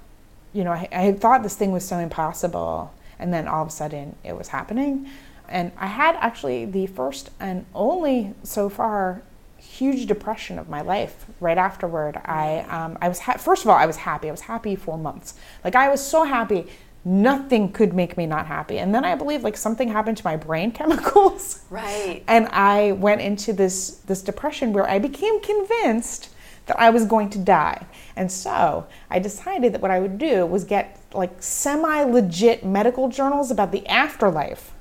[0.53, 3.69] you know, I, I had thought this thing was so impossible, and then all of
[3.69, 5.09] a sudden it was happening.
[5.49, 9.23] And I had actually the first and only so far
[9.59, 12.17] huge depression of my life right afterward.
[12.25, 14.29] I um, I was ha- first of all I was happy.
[14.29, 15.35] I was happy for months.
[15.65, 16.67] Like I was so happy.
[17.05, 18.79] Nothing could make me not happy.
[18.79, 21.65] And then I believe like something happened to my brain chemicals.
[21.71, 22.23] Right.
[22.29, 26.31] And I went into this this depression where I became convinced
[26.67, 27.87] that I was going to die.
[28.17, 33.09] And so I decided that what I would do was get like semi legit medical
[33.09, 34.73] journals about the afterlife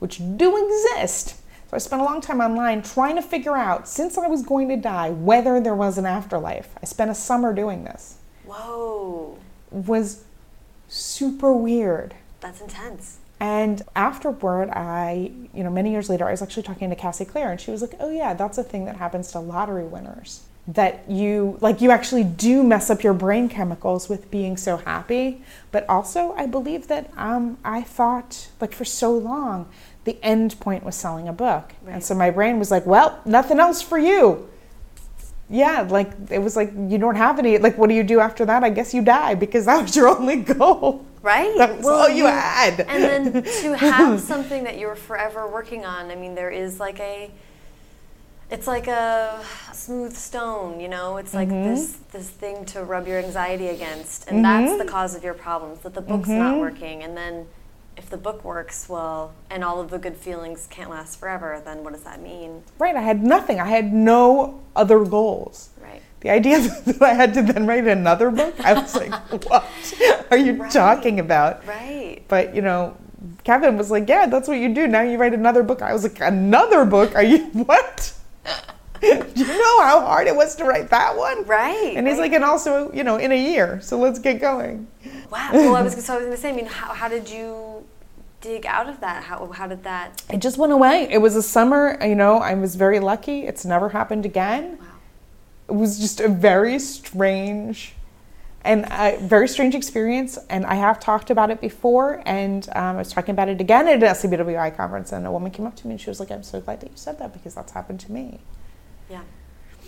[0.00, 1.36] which do exist.
[1.68, 4.68] So I spent a long time online trying to figure out, since I was going
[4.70, 6.74] to die, whether there was an afterlife.
[6.82, 8.16] I spent a summer doing this.
[8.44, 9.38] Whoa.
[9.70, 10.24] Was
[10.90, 12.14] super weird.
[12.40, 13.18] That's intense.
[13.38, 17.50] And afterward, I, you know, many years later, I was actually talking to Cassie Clare,
[17.50, 21.08] and she was like, oh, yeah, that's a thing that happens to lottery winners that
[21.08, 25.88] you like you actually do mess up your brain chemicals with being so happy but
[25.88, 29.68] also i believe that um, i thought like for so long
[30.04, 31.94] the end point was selling a book right.
[31.94, 34.49] and so my brain was like well nothing else for you
[35.50, 37.58] yeah, like it was like you don't have any.
[37.58, 38.62] Like, what do you do after that?
[38.64, 41.04] I guess you die because that was your only goal.
[41.22, 41.52] Right.
[41.58, 42.80] That was all you had.
[42.80, 46.10] And then to have something that you're forever working on.
[46.10, 47.30] I mean, there is like a.
[48.50, 51.18] It's like a smooth stone, you know.
[51.18, 51.68] It's like Mm-hmm.
[51.74, 54.78] this this thing to rub your anxiety against, and that's Mm-hmm.
[54.78, 55.80] the cause of your problems.
[55.80, 57.46] That the book's not working, and then
[58.00, 61.84] if the book works well, and all of the good feelings can't last forever, then
[61.84, 62.62] what does that mean?
[62.78, 62.96] Right.
[62.96, 63.60] I had nothing.
[63.60, 65.68] I had no other goals.
[65.78, 66.00] Right.
[66.20, 69.12] The idea that I had to then write another book, I was like,
[69.50, 69.64] what
[70.30, 70.72] are you Right.
[70.72, 71.66] talking about?
[71.66, 72.22] Right.
[72.26, 72.96] But, you know,
[73.44, 74.86] Kevin was like, yeah, that's what you do.
[74.86, 75.82] Now you write another book.
[75.82, 77.14] I was like, another book?
[77.14, 78.14] Are you, what?
[79.02, 81.44] do you know how hard it was to write that one?
[81.44, 81.92] Right.
[81.96, 82.24] And he's right.
[82.24, 83.78] like, and also, you know, in a year.
[83.82, 84.86] So let's get going.
[85.30, 85.50] Wow.
[85.52, 86.50] Well, I was so I was going to say.
[86.50, 87.84] I mean, how, how did you
[88.40, 89.24] dig out of that?
[89.24, 90.22] How how did that?
[90.30, 91.08] It just went away.
[91.10, 93.46] It was a summer, you know, I was very lucky.
[93.46, 94.78] It's never happened again.
[94.78, 94.86] Wow.
[95.68, 97.94] It was just a very strange
[98.62, 100.38] and a very strange experience.
[100.48, 103.88] And I have talked about it before, and um, I was talking about it again
[103.88, 105.12] at an SCBWI conference.
[105.12, 106.90] And a woman came up to me and she was like, "I'm so glad that
[106.90, 108.40] you said that because that's happened to me."
[109.08, 109.22] Yeah.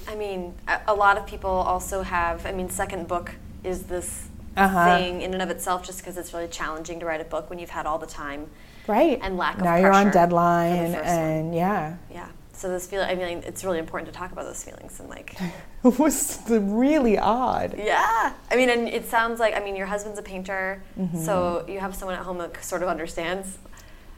[0.09, 2.47] I mean, a, a lot of people also have.
[2.47, 3.33] I mean, second book
[3.65, 4.97] is this Uh-huh.
[4.99, 7.59] thing in and of itself, just because it's really challenging to write a book when
[7.59, 8.49] you've had all the time.
[8.87, 9.19] Right.
[9.23, 11.19] And lack of now you're on pressure for the deadline, first one.
[11.19, 12.29] and yeah, Yeah.
[12.55, 13.01] So this feel.
[13.03, 15.35] I mean, it's really important to talk about those feelings and like.
[15.85, 17.75] it was really odd.
[17.79, 18.35] Yeah.
[18.51, 19.55] I mean, and it sounds like.
[19.57, 21.25] I mean, your husband's a painter, Mm-hmm.
[21.25, 23.59] so you have someone at home that sort of understands.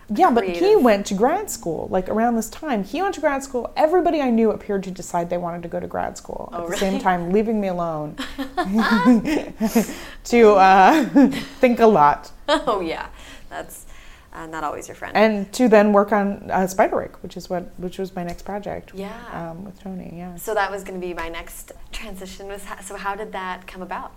[0.09, 1.89] Yeah, but he went to grad school.
[1.91, 3.73] Like around this time, he went to grad school.
[3.77, 6.71] Everybody I knew appeared to decide they wanted to go to grad school Oh, at
[6.71, 8.17] the same time, leaving me alone
[10.25, 11.05] to uh,
[11.61, 13.09] think a lot oh yeah,
[13.49, 13.87] that's
[14.33, 15.17] uh, not always your friend.
[15.17, 18.93] and to then work on uh, Spiderwick, which is what which was my next project.
[18.95, 19.13] Yeah.
[19.33, 20.13] um, with Tony.
[20.17, 22.49] Yeah, so that was going to be my next transition.
[22.49, 24.13] Was so how did that come about?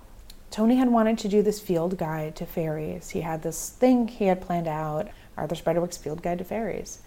[0.49, 3.09] Tony had wanted to do this field guide to fairies.
[3.09, 6.99] He had this thing he had planned out, Arthur Spiderwick's field guide to fairies.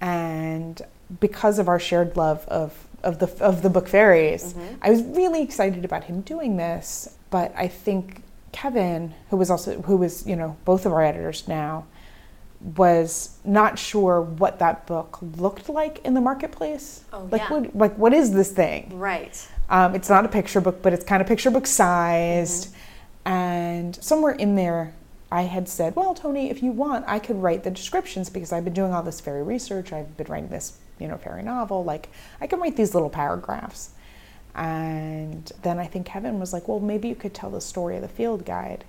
[0.00, 0.80] And
[1.20, 5.42] because of our shared love of, of the of the book fairies, I was really
[5.42, 7.16] excited about him doing this.
[7.30, 8.22] But I think
[8.52, 11.86] Kevin, who was also who was, you know, both of our editors now,
[12.76, 17.04] was not sure what that book looked like in the marketplace.
[17.12, 17.50] Oh, like yeah.
[17.50, 18.98] what like what is this thing?
[18.98, 19.48] Right.
[19.68, 22.74] Um, it's not a picture book, but it's kind of picture book sized.
[23.24, 24.92] And somewhere in there,
[25.34, 28.62] I had said, Well, Tony, if you want, I could write the descriptions because I've
[28.62, 29.92] been doing all this fairy research.
[29.92, 31.82] I've been writing this, you know, fairy novel.
[31.82, 32.08] Like,
[32.40, 33.90] I can write these little paragraphs.
[34.54, 38.02] And then I think Kevin was like, Well, maybe you could tell the story of
[38.02, 38.84] the field guide.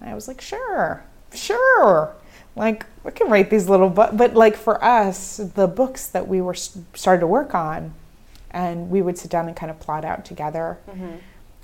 [0.00, 2.16] And I was like, Sure, sure.
[2.56, 6.40] Like, I can write these little, but, but like for us, the books that we
[6.40, 7.92] were started to work on,
[8.52, 10.78] and we would sit down and kind of plot out together.
[10.88, 11.16] Mm-hmm.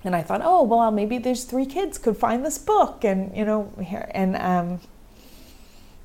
[0.04, 3.44] And I thought, oh well, maybe there's three kids could find this book, and you
[3.44, 4.80] know, here- and um,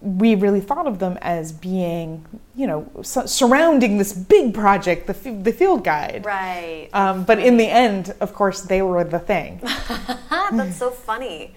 [0.01, 5.15] we really thought of them as being, you know, su- surrounding this big project, the
[5.15, 6.23] f- the field guide.
[6.25, 6.89] Right.
[6.93, 9.61] Um, but in the end, of course, they were the thing.
[10.51, 11.55] That's so funny.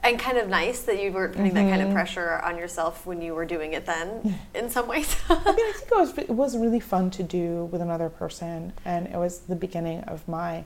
[0.00, 1.70] And kind of nice that you weren't putting that Mm-hmm.
[1.70, 5.14] kind of pressure on yourself when you were doing it then, in some ways.
[5.28, 8.72] I mean, I think it was it was really fun to do with another person,
[8.84, 10.64] and it was the beginning of my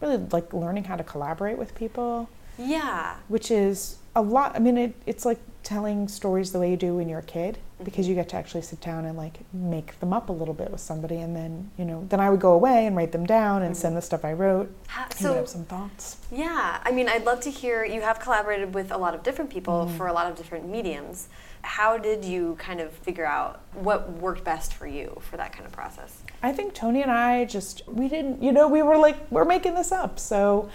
[0.00, 2.28] really like learning how to collaborate with people.
[2.58, 3.16] yeah.
[3.28, 4.54] which is a lot.
[4.54, 7.58] I mean, it, it's like telling stories the way you do when you're a kid
[7.82, 10.70] because you get to actually sit down and like make them up a little bit
[10.70, 13.62] with somebody, and then you know, then I would go away and write them down
[13.62, 14.72] and send the stuff I wrote.
[14.86, 16.18] How, so have some thoughts.
[16.30, 17.84] Yeah, I mean, I'd love to hear.
[17.84, 19.96] You have collaborated with a lot of different people Mm-hmm.
[19.96, 21.28] for a lot of different mediums.
[21.62, 25.64] How did you kind of figure out what worked best for you for that kind
[25.66, 26.22] of process?
[26.44, 29.74] I think Tony and I just we didn't, you know, we were like we're making
[29.74, 30.68] this up, so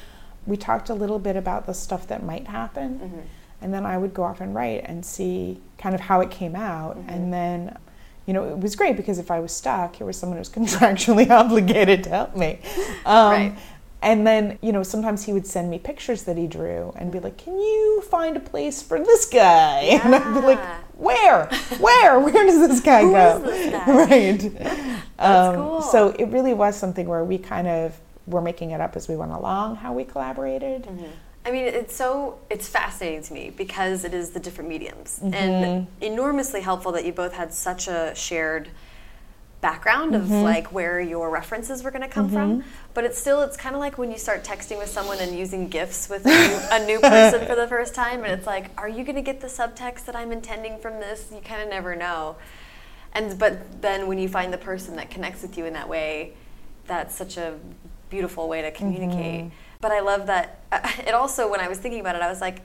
[0.48, 3.00] we talked a little bit about the stuff that might happen,
[3.62, 6.56] and then I would go off and write and see kind of how it came
[6.56, 7.78] out, and then.
[8.26, 10.50] You know, it was great because if I was stuck, here was someone who was
[10.60, 12.60] contractually obligated to help me.
[13.06, 13.56] Um, Right.
[14.02, 17.20] And then, you know, sometimes he would send me pictures that he drew and be
[17.20, 20.00] like, Can you find a place for this guy?
[20.04, 20.60] And I'd be like,
[20.96, 21.46] Where?
[21.80, 22.20] Where?
[22.26, 23.38] Where does this guy go?
[23.38, 23.92] is this guy?
[23.92, 24.40] right.
[25.18, 25.82] That's Um, cool.
[25.82, 29.16] So it really was something where we kind of were making it up as we
[29.18, 30.84] went along, how we collaborated.
[30.84, 31.06] Mm-hmm.
[31.46, 35.34] I mean, it's so it's fascinating to me because it is the different mediums Mm-hmm.
[35.34, 38.70] and enormously helpful that you both had such a shared
[39.62, 40.34] background Mm-hmm.
[40.34, 42.64] of like where your references were going to come from.
[42.94, 45.68] But it's still it's kind of like when you start texting with someone and using
[45.68, 48.90] gifs with a new, a new person for the first time, and it's like, are
[48.90, 51.30] you going to get the subtext that I'm intending from this?
[51.34, 52.38] You kind of never know.
[53.14, 56.34] And but then when you find the person that connects with you in that way,
[56.86, 57.58] that's such a
[58.10, 59.46] beautiful way to communicate.
[59.46, 59.56] Mm-hmm.
[59.82, 60.60] But I love that.
[61.08, 62.62] It also, when I was thinking about it, I was like,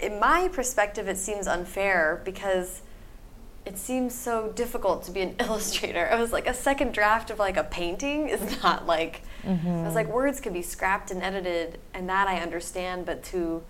[0.00, 2.82] in my perspective, it seems unfair because
[3.64, 6.08] it seems so difficult to be an illustrator.
[6.10, 9.22] I was like, a second draft of like a painting is not like.
[9.44, 9.68] Mm-hmm.
[9.68, 13.62] I was like, words can be scrapped and edited, and that I understand, but to,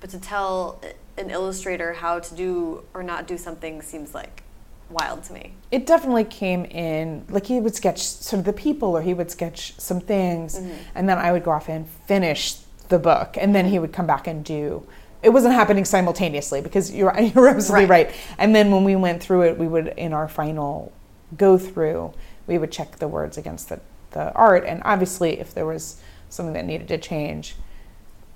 [0.00, 0.80] but to tell
[1.18, 4.42] an illustrator how to do or not do something seems like
[4.90, 5.54] wild to me.
[5.70, 9.30] It definitely came in like he would sketch sort of the people or he would
[9.30, 10.74] sketch some things mm-hmm.
[10.94, 12.54] and then I would go off and finish
[12.88, 14.86] the book and then he would come back and do
[15.22, 18.06] it wasn't happening simultaneously because you're you're absolutely right.
[18.06, 18.16] right.
[18.38, 20.92] And then when we went through it, we would in our final
[21.36, 22.12] go through,
[22.46, 23.80] we would check the words against the,
[24.12, 27.56] the art and obviously if there was something that needed to change,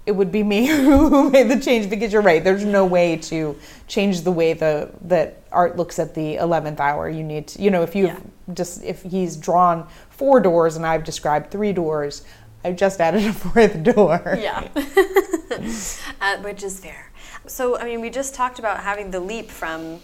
[0.06, 2.42] it would be me who made the change because you're right.
[2.42, 3.56] There's no way to
[3.86, 7.08] change the way the that art looks at the eleventh hour.
[7.08, 8.20] You need to, you know, if you yeah.
[8.54, 12.24] just if he's drawn four doors and I've described three doors,
[12.64, 14.36] I've just added a fourth door.
[14.38, 14.68] Yeah,
[16.20, 17.10] uh, which is fair.
[17.46, 20.00] So I mean, we just talked about having the leap from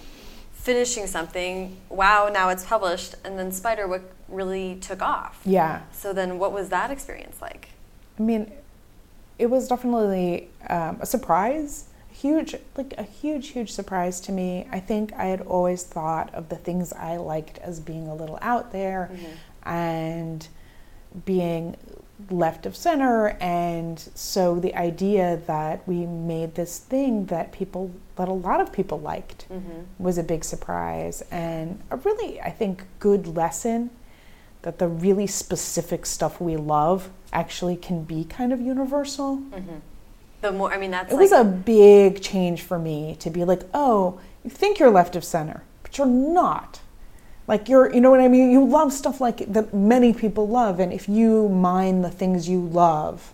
[0.52, 1.76] finishing something.
[1.88, 5.40] Wow, now it's published, and then Spiderwick really took off.
[5.44, 5.82] Yeah.
[5.92, 7.68] So then, what was that experience like?
[8.18, 8.50] I mean
[9.38, 14.80] it was definitely um, a surprise huge like a huge huge surprise to me i
[14.80, 18.72] think i had always thought of the things i liked as being a little out
[18.72, 19.68] there mm-hmm.
[19.68, 20.48] and
[21.26, 21.76] being
[22.30, 28.26] left of center and so the idea that we made this thing that people that
[28.26, 29.82] a lot of people liked mm-hmm.
[29.98, 33.90] was a big surprise and a really i think good lesson
[34.66, 39.36] that the really specific stuff we love actually can be kind of universal.
[39.36, 39.76] Mm-hmm.
[40.40, 41.12] The more, I mean, that's.
[41.12, 44.90] It like, was a big change for me to be like, oh, you think you're
[44.90, 46.80] left of center, but you're not.
[47.48, 48.50] Like you're, you know what I mean?
[48.50, 52.60] You love stuff like that many people love, and if you mine the things you
[52.60, 53.32] love,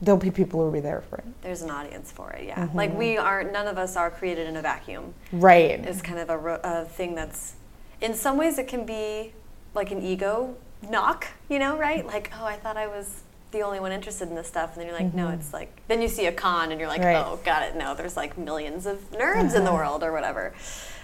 [0.00, 1.24] there'll be people who will be there for it.
[1.42, 2.66] There's an audience for it, yeah.
[2.66, 2.76] Mm-hmm.
[2.76, 5.14] Like we are, none of us are created in a vacuum.
[5.32, 5.80] Right.
[5.80, 7.54] It's kind of a, a thing that's,
[8.00, 9.32] in some ways, it can be
[9.74, 10.56] like an ego
[10.90, 12.06] knock, you know, right?
[12.06, 14.88] Like, oh, I thought I was the only one interested in this stuff, and then
[14.88, 15.16] you're like, mm-hmm.
[15.16, 15.80] no, it's like.
[15.88, 17.16] Then you see a con, and you're like, right.
[17.16, 17.76] oh, got it.
[17.76, 19.56] No, there's like millions of nerds uh-huh.
[19.56, 19.74] in the uh-huh.
[19.74, 20.52] world, or whatever.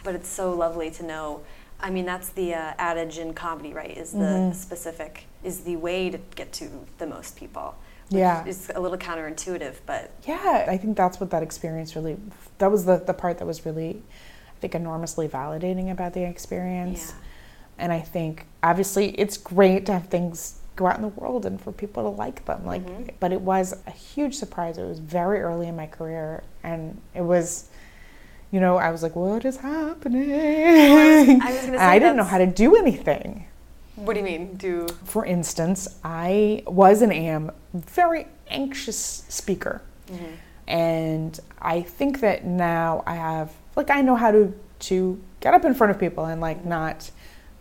[0.05, 1.43] But it's so lovely to know.
[1.83, 3.97] I mean, that's the uh, adage in comedy, right?
[3.97, 4.53] Is the mm-hmm.
[4.53, 6.69] specific is the way to get to
[6.99, 7.75] the most people.
[8.11, 12.17] yeah, it's a little counterintuitive, but yeah, I think that's what that experience really.
[12.59, 14.03] That was the the part that was really,
[14.57, 17.13] I think, enormously validating about the experience.
[17.17, 17.27] Yeah
[17.81, 21.61] and I think obviously it's great to have things go out in the world and
[21.61, 22.65] for people to like them.
[22.65, 23.09] Like, mm-hmm.
[23.19, 24.79] but it was a huge surprise.
[24.79, 27.70] It was very early in my career, and it was,
[28.51, 30.33] you know, I was like, "What is happening?"
[31.43, 33.47] I, was, I, I didn't know how to do anything.
[33.97, 34.57] What do you mean?
[34.57, 40.35] Do for instance, I was and am very anxious speaker, mm-hmm.
[40.67, 45.65] and I think that now I have like I know how to to get up
[45.65, 47.11] in front of people and like not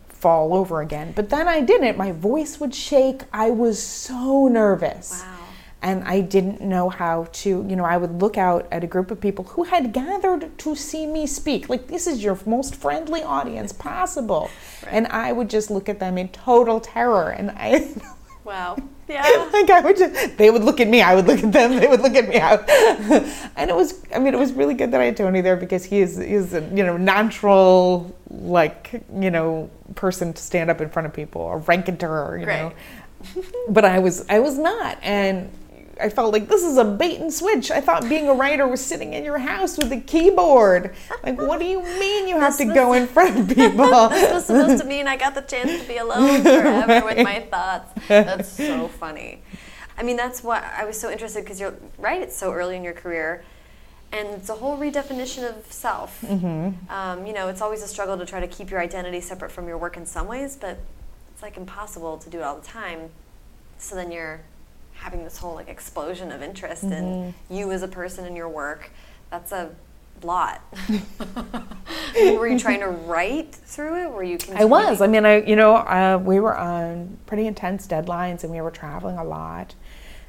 [0.08, 1.14] fall over again.
[1.16, 1.98] But then I didn't.
[1.98, 3.24] My voice would shake.
[3.32, 5.24] I was so nervous.
[5.24, 5.39] Wow.
[5.82, 9.12] And I didn't know how to, you know, I would look out at a group
[9.12, 11.70] of people who had gathered to see me speak.
[11.70, 14.50] Like, this is your most friendly audience possible.
[14.84, 14.94] Right.
[14.94, 17.30] And I would just look at them in total terror.
[17.30, 17.94] And I.
[18.50, 18.78] Wow.
[19.08, 19.50] Yeah.
[19.54, 21.88] like I would just, they would look at me, I would look at them, they
[21.88, 22.36] would look at me.
[23.56, 25.86] and it was, I mean, it was really good that I had Tony there because
[25.86, 30.90] he is, is a, you know, natural, like, you know, person to stand up in
[30.90, 32.74] front of people, a raconteur, you know.
[33.70, 34.98] but I was, I was not.
[35.04, 35.52] And
[36.00, 37.72] I felt like this is a bait and switch.
[37.72, 40.95] I thought being a writer was sitting in your house with a keyboard.
[41.24, 43.86] Like, what do you mean you have this to go in front of people?
[44.10, 47.04] this was supposed to mean I got the chance to be alone forever right.
[47.06, 47.91] with my thoughts.
[48.08, 49.41] That's so funny.
[49.97, 52.22] I mean, that's what I was so interested because you're right.
[52.22, 53.43] It's so early in your career,
[54.14, 56.22] and it's a whole redefinition of self.
[56.22, 56.89] Mm-hmm.
[56.89, 59.68] Um, you know, it's always a struggle to try to keep your identity separate from
[59.68, 60.80] your work in some ways, but
[61.34, 63.10] it's like impossible to do it all the time.
[63.78, 64.41] So then you're
[65.00, 66.93] having this whole like explosion of interest mm-hmm.
[66.93, 68.91] in you as a person and your work.
[69.30, 69.72] That's a
[70.24, 70.62] lot.
[72.16, 74.12] Were you trying to write through it?
[74.12, 74.38] Were you?
[74.54, 75.02] I was.
[75.02, 78.72] I mean, I you know uh, we were on pretty intense deadlines and we were
[78.72, 79.76] traveling a lot,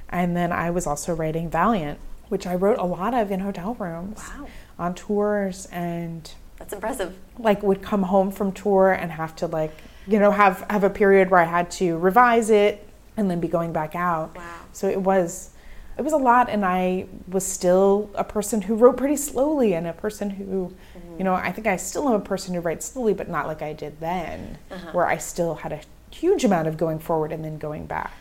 [0.09, 1.99] and then I was also writing Valiant,
[2.29, 4.19] which I wrote a lot of in hotel rooms.
[4.19, 4.47] Wow.
[4.79, 6.31] On tours and.
[6.59, 7.17] That's impressive.
[7.39, 9.73] Like would come home from tour and have to like
[10.07, 12.87] you know have have a period where I had to revise it
[13.17, 14.37] and then be going back out.
[14.37, 14.61] Wow.
[14.73, 15.51] So it was
[15.99, 19.87] it was a lot and I was still a person who wrote pretty slowly and
[19.87, 21.19] a person who mm-hmm.
[21.19, 23.63] you know, I think I still am a person who writes slowly but not like
[23.63, 24.93] I did then uh-huh.
[24.93, 25.81] where I still had a
[26.11, 28.13] huge amount of going forward and then going back.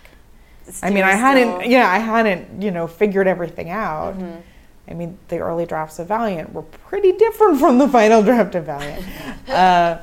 [0.83, 4.13] I mean, I hadn't, still- yeah, I hadn't, you know, figured everything out.
[4.13, 4.41] Mm-hmm.
[4.87, 8.65] I mean, the early drafts of Valiant were pretty different from the final draft of
[8.65, 9.03] Valiant.
[9.49, 9.99] uh,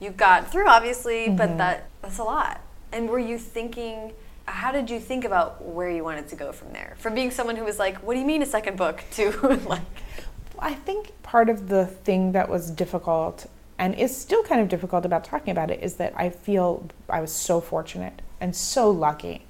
[0.00, 1.36] you got through obviously Mm-hmm.
[1.36, 2.60] but that that's a lot
[2.94, 4.12] and were you thinking
[4.46, 7.56] how did you think about where you wanted to go from there from being someone
[7.56, 9.30] who was like what do you mean a second book to
[9.66, 9.82] like
[10.58, 13.46] I think part of the thing that was difficult
[13.78, 17.20] and is still kind of difficult about talking about it is that I feel I
[17.20, 19.46] was so fortunate and so lucky.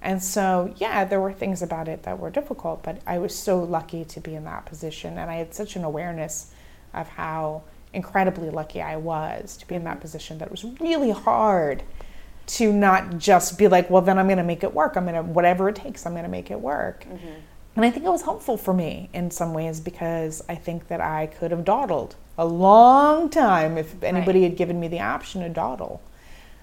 [0.00, 3.62] And so, yeah, there were things about it that were difficult, but I was so
[3.62, 5.18] lucky to be in that position.
[5.18, 6.52] And I had such an awareness
[6.92, 10.00] of how incredibly lucky I was to be in that mm-hmm.
[10.00, 11.82] position that it was really hard
[12.46, 14.96] to not just be like, well, then I'm going to make it work.
[14.96, 17.04] I'm going to, whatever it takes, I'm going to make it work.
[17.04, 17.40] Mm-hmm.
[17.76, 21.00] And I think it was helpful for me in some ways because I think that
[21.00, 24.50] I could have dawdled a long time if anybody Right.
[24.50, 26.00] had given me the option to dawdle.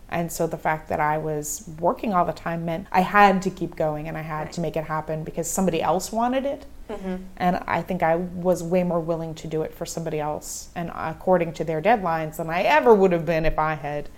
[0.10, 3.50] And so the fact that I was working all the time meant I had to
[3.50, 4.52] keep going and I had Right.
[4.54, 6.66] to make it happen because somebody else wanted it.
[6.90, 7.16] Mm-hmm.
[7.38, 10.92] And I think I was way more willing to do it for somebody else and
[10.94, 14.10] according to their deadlines than I ever would have been if I had,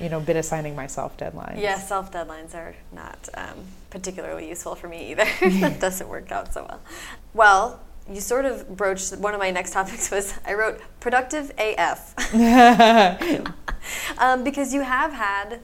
[0.00, 1.60] you know, been assigning myself deadlines.
[1.60, 5.26] yeah self deadlines are not um, particularly useful for me either.
[5.60, 6.80] That doesn't work out so well.
[7.34, 12.14] Well you sort of broached one of my next topics was i wrote productive af
[14.18, 15.60] um, because you have had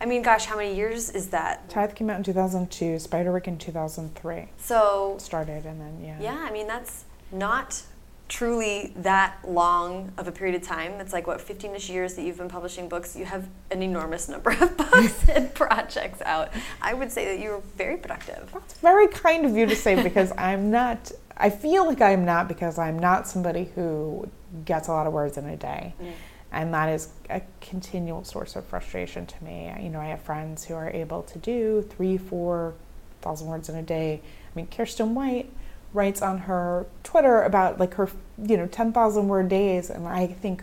[0.00, 1.68] i mean gosh how many years is that?
[1.68, 6.16] Tithe came out in 2002, Spiderwick in 2003 so started, and then yeah.
[6.20, 7.82] Yeah, I mean that's not
[8.30, 10.92] truly that long of a period of time.
[10.92, 13.16] It's like what 15ish years that you've been publishing books.
[13.16, 16.50] You have an enormous number of books and projects out.
[16.80, 18.48] I would say that you're very productive.
[18.52, 21.10] That's very kind of you to say because I'm not.
[21.36, 24.28] I feel like I'm not because I'm not somebody who
[24.64, 26.12] gets a lot of words in a day, mm.
[26.52, 29.72] and that is a continual source of frustration to me.
[29.80, 32.74] You know, I have friends who are able to do three, four
[33.22, 34.20] thousand words in a day.
[34.24, 35.50] I mean, Kiersten White
[35.92, 38.08] writes on her Twitter about like her,
[38.42, 40.62] you know, ten thousand word days, and I think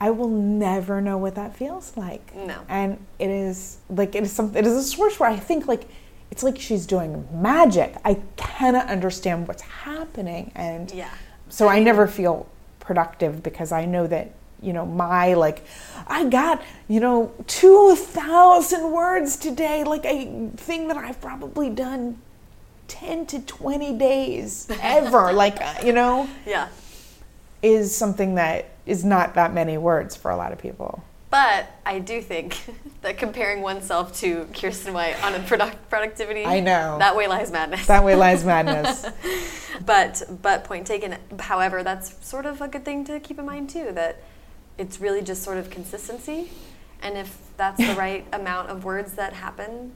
[0.00, 2.34] I will never know what that feels like.
[2.34, 2.60] No.
[2.68, 4.58] And it is like it is something.
[4.62, 5.84] It is a source where I think like
[6.30, 7.94] it's like she's doing magic.
[8.04, 11.08] I cannot understand what's happening, and Yeah.
[11.48, 12.46] so I never feel
[12.80, 15.64] productive because I know that you know my like
[16.06, 22.20] I got you know two thousand words today, like a thing that I've probably done
[22.88, 25.32] ten to twenty days ever.
[25.44, 26.68] like you know Yeah.
[27.62, 31.02] is something that is not that many words for a lot of people.
[31.30, 32.56] But I do think
[33.02, 36.96] that comparing oneself to Kiersten White on a product productivity, I know.
[36.98, 37.86] that way lies madness.
[37.86, 39.04] That way lies madness.
[39.84, 41.16] but but point taken.
[41.40, 43.90] However, that's sort of a good thing to keep in mind too.
[43.92, 44.22] That
[44.78, 46.50] it's really just sort of consistency,
[47.02, 49.92] and if that's the right amount of words that happen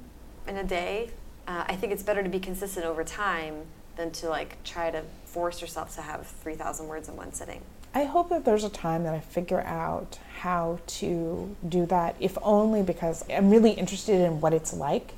[0.49, 1.11] in a day,
[1.49, 3.63] uh, I think it's better to be consistent over time
[3.97, 7.63] than to like try to force yourself to have three thousand words in one sitting.
[7.95, 12.37] I hope that there's a time that I figure out how to do that, if
[12.43, 15.15] only because I'm really interested in what it's like.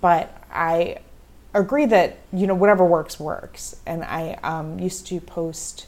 [0.00, 0.98] But I
[1.54, 3.76] agree that, you know, whatever works, works.
[3.86, 5.86] And I um, used to post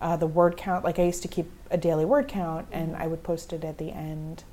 [0.00, 3.06] uh, the word count, like I used to keep a daily word count, and I
[3.06, 4.44] would post it at the end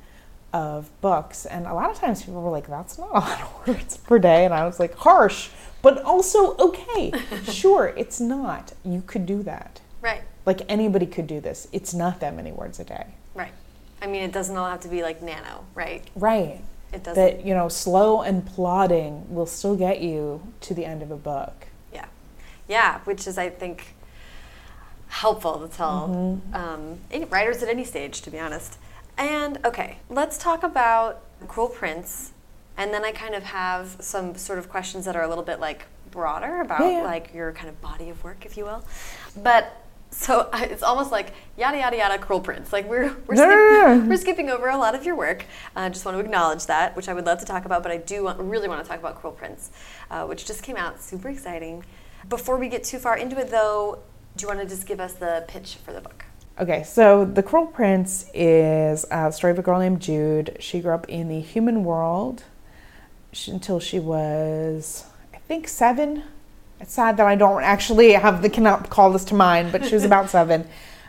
[0.55, 1.45] of books.
[1.45, 4.17] And a lot of times people were like, that's not a lot of words per
[4.17, 4.45] day.
[4.45, 5.49] And I was like, harsh,
[5.81, 7.11] but also okay.
[7.51, 8.71] sure, it's not.
[8.83, 9.81] You could do that.
[10.01, 10.21] Right.
[10.45, 11.67] Like anybody could do this.
[11.73, 13.07] It's not that many words a day.
[13.33, 13.51] Right.
[14.01, 16.07] I mean, it doesn't all have to be like nano, right?
[16.15, 16.61] Right.
[16.93, 17.21] It doesn't.
[17.21, 21.17] That, you know, slow and plodding will still get you to the end of a
[21.17, 21.67] book.
[21.91, 22.05] Yeah,
[22.69, 23.95] yeah, which is I think
[25.07, 26.55] helpful to tell Mm-hmm.
[26.55, 28.77] um, writers at any stage, to be honest.
[29.17, 32.33] And okay, let's talk about Cruel Prince,
[32.77, 35.59] and then I kind of have some sort of questions that are a little bit
[35.59, 37.03] like broader about Yeah, yeah.
[37.03, 38.83] like your kind of body of work, if you will.
[39.37, 42.73] But so I- it's almost like yada yada yada Cruel Prince.
[42.73, 45.45] Like we're we're, No, skip- no, no, we're skipping over a lot of your work.
[45.75, 47.97] I just want to acknowledge that, which I would love to talk about, but I
[47.97, 49.71] do want, really want to talk about Cruel Prince,
[50.11, 51.01] uh, which just came out.
[51.01, 51.85] Super exciting.
[52.27, 53.99] Before we get too far into it, though,
[54.35, 56.24] do you want to just give us the pitch for the book?
[56.57, 60.55] Okay, so The Cruel Prince is a story of a girl named Jude.
[60.61, 62.43] She grew up in the human world
[63.45, 65.03] until she was,
[65.33, 66.23] I think, seven.
[66.79, 69.95] It's sad that I don't actually have the cannot call this to mind, but she
[69.95, 70.65] was about seven.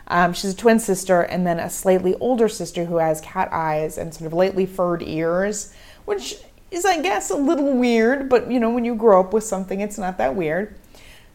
[0.09, 3.97] Um, she's a twin sister, and then a slightly older sister who has cat eyes
[3.97, 5.73] and sort of lightly furred ears,
[6.03, 6.35] which
[6.71, 8.27] is, I guess, a little weird.
[8.27, 10.75] But you know, when you grow up with something, it's not that weird.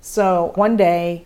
[0.03, 1.25] So one day,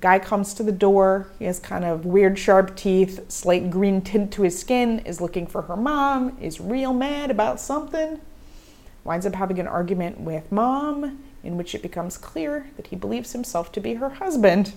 [0.00, 1.28] guy comes to the door.
[1.38, 5.00] He has kind of weird, sharp teeth, slight green tint to his skin.
[5.00, 6.36] Is looking for her mom.
[6.40, 8.20] Is real mad about something.
[9.04, 13.32] winds up having an argument with mom, in which it becomes clear that he believes
[13.32, 14.72] himself to be her husband,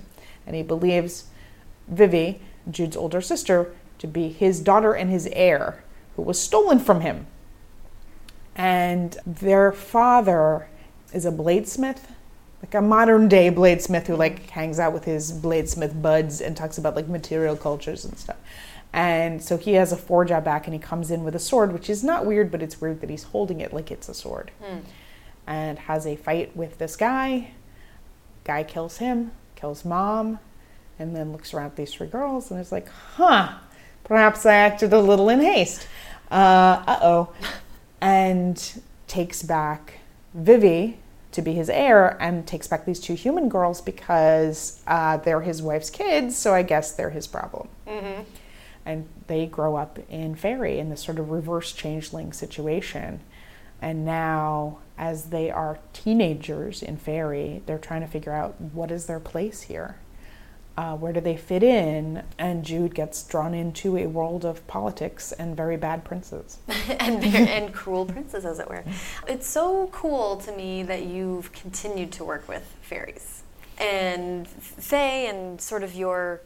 [0.46, 1.26] and he believes
[1.88, 5.84] Vivi, Jude's older sister, to be his daughter and his heir,
[6.16, 7.28] who was stolen from him.
[8.56, 10.68] And their father
[11.12, 12.00] is a bladesmith,
[12.64, 16.78] like a modern day bladesmith who like hangs out with his bladesmith buds and talks
[16.78, 18.38] about like material cultures and stuff.
[18.94, 21.74] And so he has a forge out back and he comes in with a sword,
[21.74, 24.52] which is not weird, but it's weird that he's holding it like it's a sword.
[24.64, 24.80] Hmm.
[25.46, 27.52] And has a fight with this guy.
[28.46, 30.40] Guy kills him, kills mom,
[30.98, 33.56] and then looks around at these three girls and is like, huh,
[34.06, 35.86] perhaps I acted a little in haste.
[36.32, 37.34] Uh oh.
[38.02, 40.00] And takes back
[40.34, 40.98] Vivi
[41.34, 45.62] to be his heir and takes back these two human girls because uh, they're his
[45.62, 47.68] wife's kids, so I guess they're his problem.
[47.88, 48.22] Mm-hmm
[48.86, 53.22] and they grow up in fairy in this sort of reverse changeling situation.
[53.82, 59.06] And now, as they are teenagers in fairy, they're trying to figure out what is
[59.06, 59.98] their place here.
[60.76, 62.24] Uh, where do they fit in?
[62.40, 66.58] And Jude gets drawn into a world of politics and very bad princes.
[67.00, 68.84] and, and cruel princes, as it were.
[69.28, 73.44] It's so cool to me that you've continued to work with fairies
[73.78, 76.42] and Fae and sort of your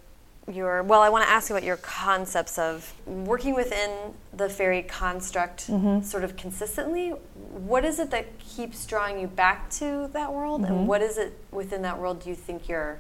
[0.50, 4.82] your well i want to ask you about your concepts of working within the fairy
[4.82, 6.02] construct mm-hmm.
[6.02, 10.72] sort of consistently what is it that keeps drawing you back to that world mm-hmm.
[10.72, 12.98] and what is it within that world do you think you're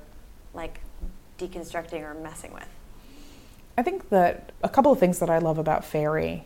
[0.53, 0.81] like
[1.37, 2.67] deconstructing or messing with?
[3.77, 6.45] I think that a couple of things that i love about fairy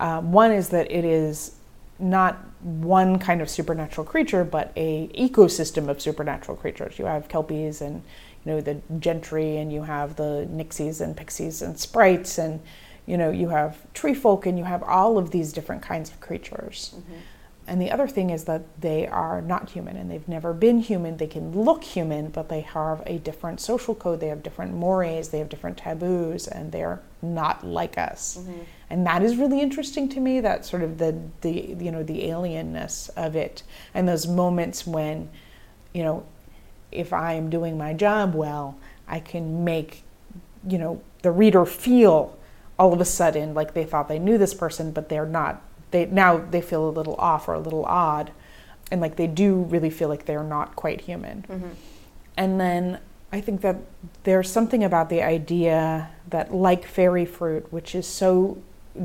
[0.00, 1.54] um, one is that it is
[1.98, 6.98] not one kind of supernatural creature but a ecosystem of supernatural creatures.
[6.98, 8.02] You have kelpies and
[8.44, 12.60] you know the gentry and you have the nixies and pixies and sprites and
[13.06, 16.20] you know you have tree folk and you have all of these different kinds of
[16.20, 16.94] creatures.
[16.96, 17.18] Mm-hmm.
[17.66, 21.16] And the other thing is that they are not human and they've never been human
[21.16, 25.28] they can look human but they have a different social code they have different mores
[25.30, 28.60] they have different taboos and they're not like us mm-hmm.
[28.90, 32.22] and that is really interesting to me that sort of the the you know the
[32.24, 33.62] alienness of it
[33.94, 35.28] and those moments when
[35.92, 36.24] you know
[36.94, 40.04] if I am doing my job well, I can make,
[40.66, 42.38] you know, the reader feel
[42.78, 45.62] all of a sudden like they thought they knew this person, but they're not.
[45.94, 48.32] They now they feel a little off or a little odd,
[48.90, 51.44] and like they do really feel like they're not quite human.
[51.48, 51.68] Mm-hmm.
[52.36, 52.98] And then
[53.30, 53.76] I think that
[54.24, 58.58] there's something about the idea that, like fairy fruit, which is so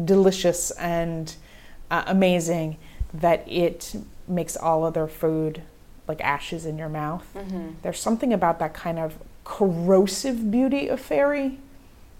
[0.03, 1.35] delicious and
[1.91, 2.77] uh, amazing,
[3.13, 3.95] that it
[4.27, 5.61] makes all other food
[6.07, 7.25] like ashes in your mouth.
[7.35, 7.69] Mm-hmm.
[7.83, 11.59] There's something about that kind of corrosive beauty of fairy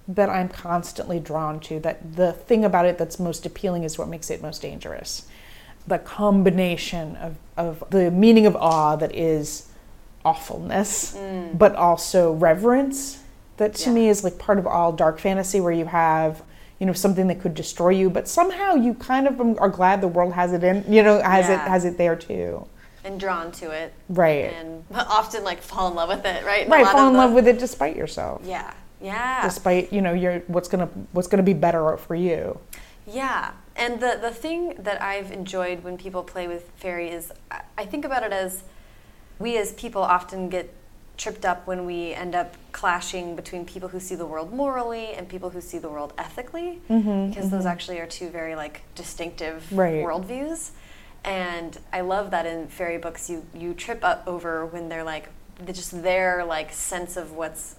[0.10, 1.80] that I'm constantly drawn to.
[1.80, 5.28] That the thing about it that's most appealing is what makes it most dangerous.
[5.88, 9.70] The combination of, of the meaning of awe that is
[10.26, 11.58] awfulness, mm.
[11.58, 13.24] but also reverence.
[13.58, 13.96] That to yeah.
[13.96, 16.42] me is like part of all dark fantasy, where you have
[16.80, 20.08] you know something that could destroy you, but somehow you kind of are glad the
[20.08, 21.66] world has it in, you know, has yeah.
[21.66, 22.68] it has it there too
[23.04, 23.94] and drawn to it.
[24.08, 24.54] Right.
[24.54, 26.68] And often like fall in love with it, right?
[26.68, 28.42] right, fall in the, love with it despite yourself.
[28.46, 28.74] Yeah.
[29.02, 29.44] Yeah.
[29.44, 32.60] Despite, you know, your what's going to what's going to be better for you.
[33.08, 33.52] Yeah.
[33.76, 37.32] And the the thing that I've enjoyed when people play with fairy is
[37.78, 38.64] I think about it as
[39.40, 40.74] we as people often get
[41.20, 45.28] tripped up when we end up clashing between people who see the world morally and
[45.28, 47.56] people who see the world ethically mm-hmm, because mm-hmm.
[47.56, 50.02] those actually are two very like distinctive right.
[50.02, 50.72] worldviews
[51.26, 55.28] and I love that in fairy books you you trip up over when they're like
[55.66, 57.76] just their like sense of what's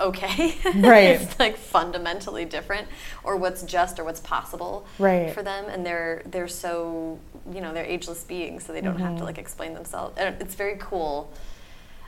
[0.00, 2.86] okay right it's like fundamentally different
[3.24, 7.18] or what's just or what's possible right for them and they're they're so
[7.50, 9.02] you know they're ageless beings so they don't mm-hmm.
[9.02, 9.26] have to mm-hmm.
[9.26, 11.32] like explain themselves and it's very cool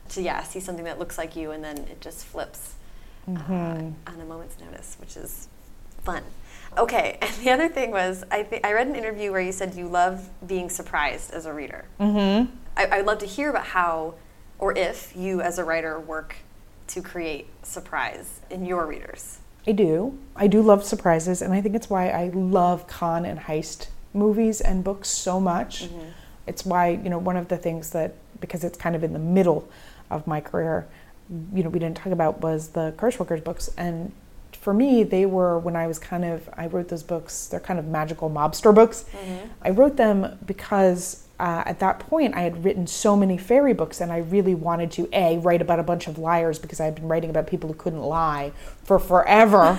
[0.09, 2.75] to yeah see something that looks like you and then it just flips
[3.29, 3.53] mm-hmm.
[3.53, 5.49] uh, on a moment's notice which is
[6.03, 6.23] fun
[6.77, 9.75] Okay, and the other thing was, I think I read an interview where you said
[9.75, 11.87] you love being surprised as a reader.
[12.01, 12.55] Mm-hmm.
[12.77, 14.15] I, would love to hear about how,
[14.59, 16.37] or if you as a writer work
[16.89, 19.39] to create surprise in your readers.
[19.67, 20.19] I do.
[20.35, 24.61] I do love surprises, and I think it's why I love con and heist movies
[24.61, 25.85] and books so much.
[25.85, 26.09] Mm-hmm.
[26.47, 29.19] It's why you know one of the things that because it's kind of in the
[29.19, 29.69] middle
[30.11, 30.87] of my career,
[31.53, 34.13] you know, we didn't talk about was the Curse Workers books, and
[34.53, 37.79] for me, they were when I was kind of, I wrote those books, they're kind
[37.79, 39.05] of magical mobster books.
[39.13, 39.47] Mm-hmm.
[39.63, 44.01] I wrote them because uh, at that point I had written so many fairy books
[44.01, 46.97] and I really wanted to, A, write about a bunch of liars because I had
[46.97, 49.77] been writing about people who couldn't lie for forever.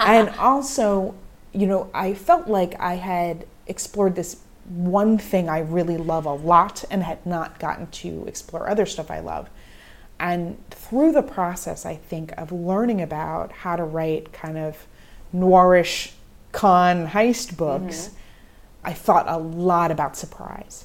[0.00, 1.14] and also,
[1.52, 4.36] you know, I felt like I had explored this
[4.68, 9.10] one thing I really love a lot and had not gotten to explore other stuff
[9.10, 9.50] I love.
[10.20, 14.86] And through the process, I think, of learning about how to write kind of
[15.34, 16.12] noirish
[16.52, 18.16] con heist books, mm-hmm.
[18.84, 20.84] I thought a lot about surprise.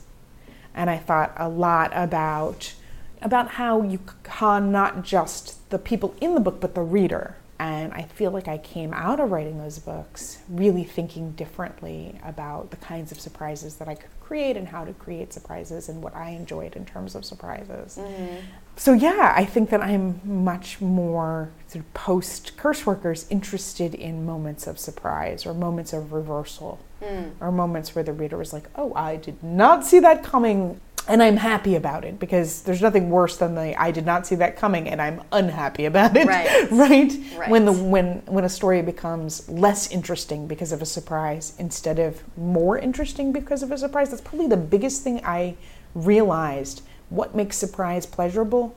[0.76, 2.76] And I thought a lot about
[3.22, 7.36] about how you con not just the people in the book but the reader.
[7.58, 12.70] And I feel like I came out of writing those books really thinking differently about
[12.72, 16.16] the kinds of surprises that I could create and how to create surprises and what
[16.16, 17.98] I enjoyed in terms of surprises.
[17.98, 18.38] Mm-hmm.
[18.76, 24.26] So, yeah, I think that I'm much more sort of post curse workers interested in
[24.26, 27.32] moments of surprise or moments of reversal mm.
[27.40, 31.22] or moments where the reader was like, oh, I did not see that coming and
[31.22, 34.58] I'm happy about it because there's nothing worse than the I did not see that
[34.58, 36.28] coming and I'm unhappy about it.
[36.28, 36.72] Right.
[36.72, 37.14] right?
[37.38, 37.50] right?
[37.50, 42.24] When the when when a story becomes less interesting because of a surprise instead of
[42.38, 44.10] more interesting because of a surprise.
[44.10, 45.56] That's probably the biggest thing I
[45.94, 46.82] realized.
[47.10, 48.76] What makes surprise pleasurable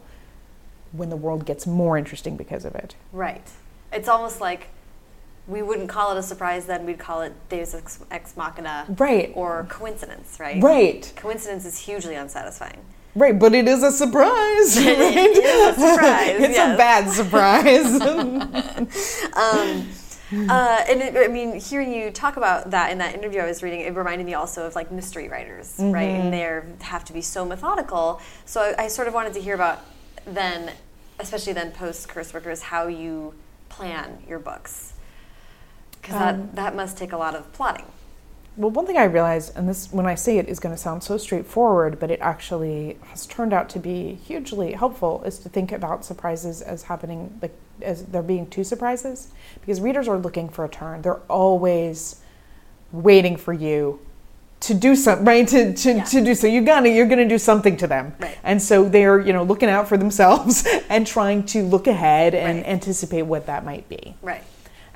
[0.93, 2.95] when the world gets more interesting because of it.
[3.13, 3.47] Right.
[3.93, 4.69] It's almost like
[5.49, 9.33] we wouldn't call it a surprise then we'd call it deus ex, ex machina right
[9.35, 12.79] or coincidence right right coincidence is hugely unsatisfying
[13.15, 14.87] right but it is a surprise right?
[15.17, 16.75] it is a surprise it's yes.
[16.75, 18.01] a bad surprise
[19.37, 19.89] um,
[20.31, 23.63] uh, and it, I mean, hearing you talk about that in that interview I was
[23.63, 25.91] reading, it reminded me also of like mystery writers, mm-hmm.
[25.91, 26.03] right?
[26.03, 28.21] And they have to be so methodical.
[28.45, 29.81] So I, I sort of wanted to hear about
[30.27, 30.73] then,
[31.19, 33.33] especially then post Curse Workers, how you
[33.71, 34.93] plan your books
[36.01, 37.87] because um, that, that must take a lot of plotting.
[38.57, 41.05] Well, one thing I realized, and this when I say it is going to sound
[41.05, 45.71] so straightforward, but it actually has turned out to be hugely helpful, is to think
[45.71, 49.29] about surprises as happening like as there being two surprises,
[49.61, 51.03] because readers are looking for a turn.
[51.03, 52.21] They're always
[52.91, 54.01] waiting for you
[54.61, 56.05] to do something right to, to, yeah.
[56.05, 58.37] to do so you're gonna you're going to do something to them right.
[58.43, 62.59] and so they're you know looking out for themselves and trying to look ahead and
[62.59, 62.67] right.
[62.67, 64.43] anticipate what that might be right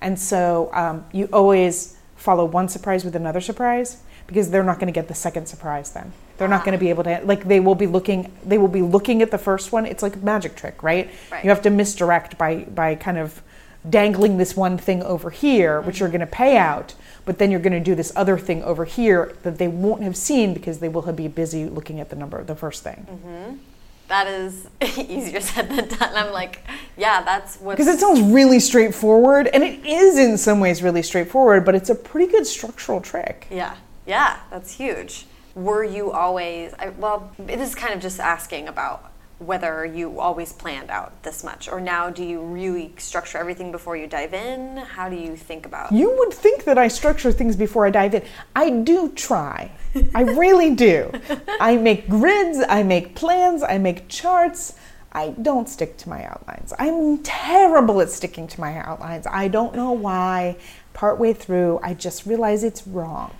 [0.02, 4.86] and so um, you always follow one surprise with another surprise because they're not going
[4.86, 6.12] to get the second surprise then.
[6.38, 8.82] They're not going to be able to like they will be looking they will be
[8.82, 9.86] looking at the first one.
[9.86, 11.10] It's like a magic trick, right?
[11.30, 11.44] right.
[11.44, 13.42] You have to misdirect by by kind of
[13.88, 16.04] dangling this one thing over here, which mm-hmm.
[16.04, 16.94] you're going to pay out,
[17.24, 20.16] but then you're going to do this other thing over here that they won't have
[20.16, 23.06] seen because they will have be busy looking at the number, the first thing.
[23.10, 23.71] Mm-hmm
[24.12, 26.14] that is easier said than done.
[26.14, 26.62] I'm like,
[26.98, 27.78] yeah, that's what.
[27.78, 31.88] Because it sounds really straightforward, and it is in some ways really straightforward, but it's
[31.88, 33.46] a pretty good structural trick.
[33.50, 33.74] Yeah,
[34.06, 35.24] yeah, that's huge.
[35.54, 39.11] Were you always, I, well, this is kind of just asking about
[39.46, 43.96] whether you always planned out this much or now do you really structure everything before
[43.96, 44.76] you dive in?
[44.76, 48.14] How do you think about you would think that i structure things before i dive
[48.14, 48.22] in.
[48.56, 49.70] I do try.
[50.14, 51.10] I really do.
[51.60, 54.74] I make grids i make plans i make charts.
[55.14, 56.72] I don't stick to my outlines.
[56.78, 59.26] I'm terrible at sticking to my outlines.
[59.26, 60.56] I don't know why.
[60.94, 63.32] Partway through i just realize it's wrong.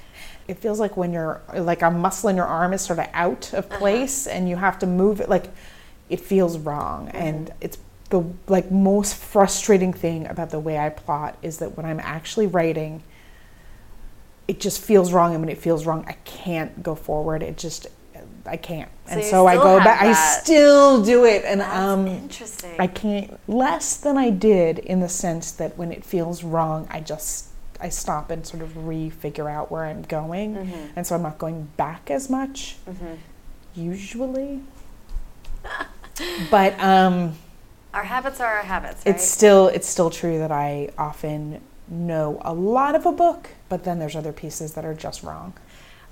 [0.48, 3.53] It feels like when you're like a muscle in your arm is sort of out
[3.53, 3.78] of uh-huh.
[3.78, 4.36] place uh-huh.
[4.36, 5.46] and you have to move it like
[6.09, 7.16] it feels wrong mm-hmm.
[7.16, 7.78] and it's
[8.11, 12.46] the like most frustrating thing about the way I plot is that when I'm actually
[12.46, 13.03] writing
[14.46, 17.86] it just feels wrong and when it feels wrong I can't go forward it just
[18.44, 20.09] I can't so and so I go back that.
[20.09, 22.74] I still do it and That's um interesting.
[22.78, 27.00] I can't less than I did in the sense that when it feels wrong I
[27.00, 27.46] just
[27.80, 30.86] I stop and sort of re-figure out where I'm going mm-hmm.
[30.96, 33.14] and so I'm not going back as much mm-hmm.
[33.74, 34.61] usually
[36.50, 37.34] but um,
[37.94, 39.04] our habits are our habits.
[39.04, 39.14] Right?
[39.14, 43.84] It's still it's still true that I often know a lot of a book, but
[43.84, 45.54] then there's other pieces that are just wrong.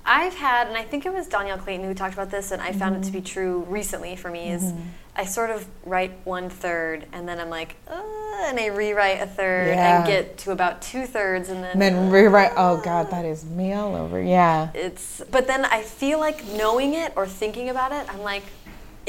[0.03, 2.69] I've had, and I think it was Dhonielle Clayton who talked about this, and I
[2.69, 2.79] mm-hmm.
[2.79, 3.25] found it to be mm-hmm.
[3.25, 4.51] true recently for me.
[4.51, 4.81] Is mm-hmm.
[5.15, 8.01] I sort of write one third, and then I'm like, uh,
[8.45, 9.97] and I rewrite a third, yeah.
[9.97, 12.53] and get to about two thirds, and then and then rewrite.
[12.57, 14.21] Oh God, that is me all over.
[14.21, 14.71] Yeah.
[14.73, 18.43] It's, but then I feel like knowing it or thinking about it, I'm like,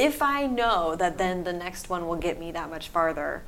[0.03, 3.45] if I know that then the next one will get me that much farther,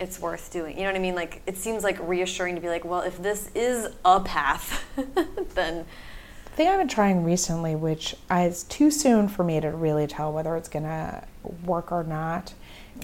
[0.00, 0.76] it's worth doing.
[0.76, 1.14] You know what I mean?
[1.14, 4.84] Like it seems like reassuring to be like, well, if this is a path,
[5.54, 5.86] then
[6.46, 10.32] the thing I've been trying recently, which is too soon for me to really tell
[10.32, 11.24] whether it's gonna
[11.64, 12.52] work or not.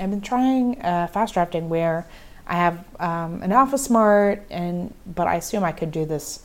[0.01, 2.09] I've been trying uh, fast drafting where
[2.45, 6.43] I have um, an Alpha Smart, and but I assume I could do this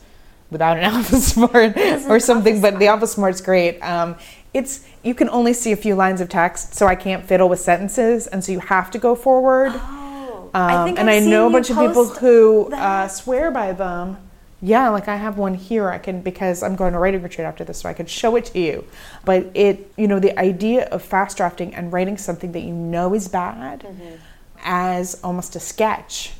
[0.52, 1.76] without an Alpha Smart
[2.08, 2.62] or something.
[2.62, 3.80] But the Alpha Smart's great.
[3.80, 4.16] Um,
[4.56, 7.60] it's you can only see a few lines of text, so I can't fiddle with
[7.60, 9.74] sentences, and so you have to go forward.
[9.76, 13.74] Oh, um, I and I've I know a bunch of people who uh, swear by
[13.74, 14.18] them.
[14.62, 15.90] Yeah, like I have one here.
[15.90, 18.46] I can because I'm going to writing retreat after this, so I could show it
[18.46, 18.86] to you.
[19.26, 23.14] But it, you know, the idea of fast drafting and writing something that you know
[23.14, 24.16] is bad mm-hmm.
[24.64, 26.32] as almost a sketch.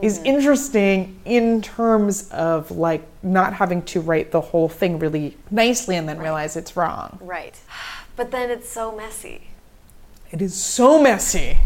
[0.00, 0.26] Is mm-hmm.
[0.26, 6.08] interesting in terms of like not having to write the whole thing really nicely and
[6.08, 6.24] then right.
[6.24, 7.18] realize it's wrong.
[7.20, 7.58] Right.
[8.14, 9.48] But then it's so messy.
[10.30, 11.58] It is so messy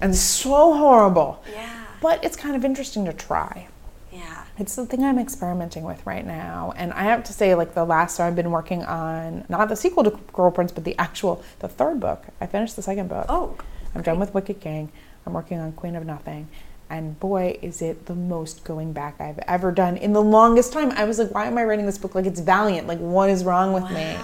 [0.00, 1.42] and so horrible.
[1.52, 1.86] Yeah.
[2.00, 3.68] But it's kind of interesting to try.
[4.12, 4.44] Yeah.
[4.58, 6.72] It's the thing I'm experimenting with right now.
[6.76, 9.76] And I have to say, like the last time I've been working on not the
[9.76, 12.26] sequel to Cruel Prince, but the actual the third book.
[12.40, 13.26] I finished the second book.
[13.28, 13.56] Oh.
[13.94, 14.92] I'm done with Wicked King.
[15.24, 16.48] I'm working on Queen of Nothing.
[16.88, 20.92] And boy, is it the most going back I've ever done in the longest time.
[20.92, 22.86] I was like, why am I writing this book like it's Valiant?
[22.86, 23.90] Like, what is wrong with wow.
[23.90, 24.16] me?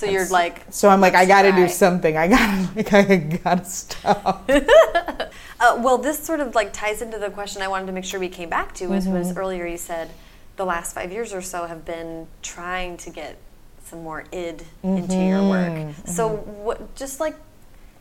[0.00, 0.62] So you're like.
[0.70, 2.16] So I'm like, I got to do something.
[2.16, 4.50] I got, like, I got to stop.
[5.60, 8.18] uh, well, this sort of like ties into the question I wanted to make sure
[8.18, 8.86] we came back to.
[8.86, 9.18] Was, mm-hmm.
[9.18, 10.10] was earlier you said
[10.56, 13.36] the last five years or so have been trying to get
[13.84, 14.96] some more id mm-hmm.
[14.96, 15.72] into your work.
[15.72, 16.08] Mm-hmm.
[16.08, 16.94] So what?
[16.94, 17.36] Just like,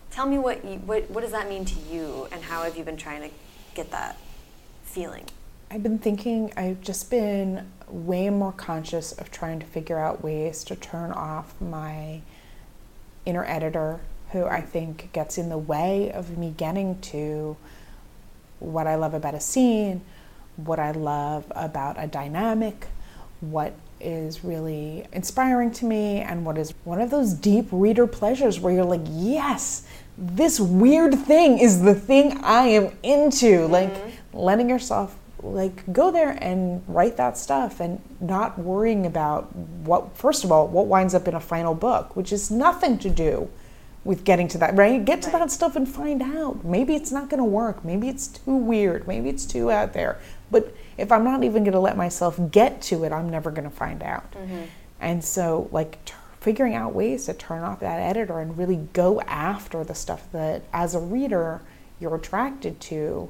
[0.09, 2.85] tell me what you, what what does that mean to you, and how have you
[2.85, 3.29] been trying to
[3.73, 4.17] get that
[4.83, 5.25] feeling?
[5.71, 6.51] I've been thinking.
[6.57, 11.59] I've just been way more conscious of trying to figure out ways to turn off
[11.61, 12.21] my
[13.25, 13.99] inner editor,
[14.31, 17.55] who I think gets in the way of me getting to
[18.59, 20.01] what I love about a scene,
[20.55, 22.87] what I love about a dynamic,
[23.41, 28.59] what is really inspiring to me, and what is one of those deep reader pleasures
[28.59, 29.87] where you're like, yes,
[30.19, 33.45] this weird thing is the thing I am into.
[33.45, 33.71] Mm-hmm.
[33.71, 33.93] Like
[34.33, 40.43] letting yourself like go there and write that stuff and not worrying about what first
[40.43, 43.49] of all what winds up in a final book which is nothing to do
[44.03, 45.39] with getting to that right get to right.
[45.39, 49.07] that stuff and find out maybe it's not going to work maybe it's too weird
[49.07, 50.19] maybe it's too out there
[50.51, 53.69] but if i'm not even going to let myself get to it i'm never going
[53.69, 54.63] to find out mm-hmm.
[54.99, 56.03] and so like
[56.39, 60.63] figuring out ways to turn off that editor and really go after the stuff that
[60.71, 61.61] as a reader
[61.99, 63.29] you're attracted to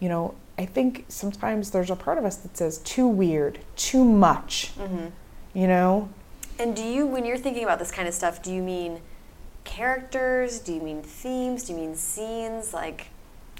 [0.00, 4.04] you know I think sometimes there's a part of us that says too weird, too
[4.04, 4.72] much.
[4.78, 5.06] Mm-hmm.
[5.54, 6.08] You know?
[6.58, 9.00] And do you, when you're thinking about this kind of stuff, do you mean
[9.64, 10.58] characters?
[10.58, 11.64] Do you mean themes?
[11.64, 12.72] Do you mean scenes?
[12.72, 13.08] Like,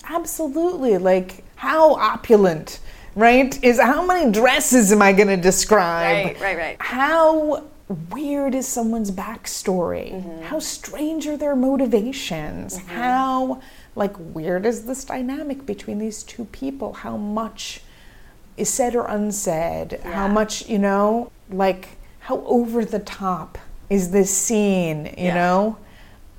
[0.05, 0.97] absolutely.
[0.97, 2.81] Like, how opulent,
[3.15, 3.63] right?
[3.63, 6.27] Is how many dresses am I going to describe?
[6.27, 6.77] Right, right, right.
[6.81, 10.13] How weird is someone's backstory?
[10.13, 10.43] Mm-hmm.
[10.45, 12.79] How strange are their motivations?
[12.79, 12.89] Mm-hmm.
[12.89, 13.63] How
[13.97, 17.81] like weird is this dynamic between these two people how much
[18.57, 20.13] is said or unsaid yeah.
[20.13, 23.59] how much you know like how over the top
[23.89, 25.35] is this scene you yeah.
[25.35, 25.79] know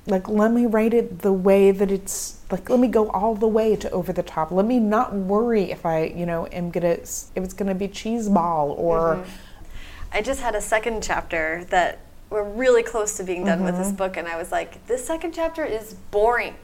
[0.06, 3.48] like let me write it the way that it's like let me go all the
[3.48, 6.92] way to over the top let me not worry if i you know am gonna
[6.92, 9.30] if it's gonna be cheese ball or mm-hmm.
[10.12, 12.00] I just had a second chapter that
[12.30, 13.66] we're really close to being done mm-hmm.
[13.66, 13.96] with this mm-hmm.
[13.96, 16.54] book and i was like this second chapter is boring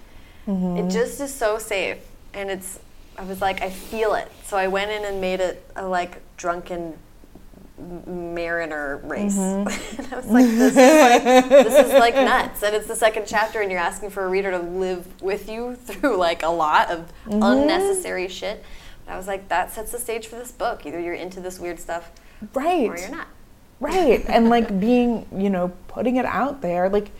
[0.47, 0.76] Mm-hmm.
[0.76, 1.99] It just is so safe,
[2.32, 2.78] and it's.
[3.16, 4.30] I was like, I feel it.
[4.42, 6.99] So I went in and made it a like drunken
[7.78, 9.36] mariner race.
[9.36, 10.01] Mm-hmm.
[10.03, 12.62] and I was like this, is like, this is like nuts.
[12.62, 15.76] And it's the second chapter, and you're asking for a reader to live with you
[15.86, 17.42] through like a lot of mm-hmm.
[17.42, 18.64] unnecessary shit.
[19.07, 20.84] But I was like, that sets the stage for this book.
[20.84, 22.11] Either you're into this weird stuff,
[22.53, 23.28] right, or you're not.
[23.81, 24.25] Right.
[24.29, 27.11] and like being, you know, putting it out there, like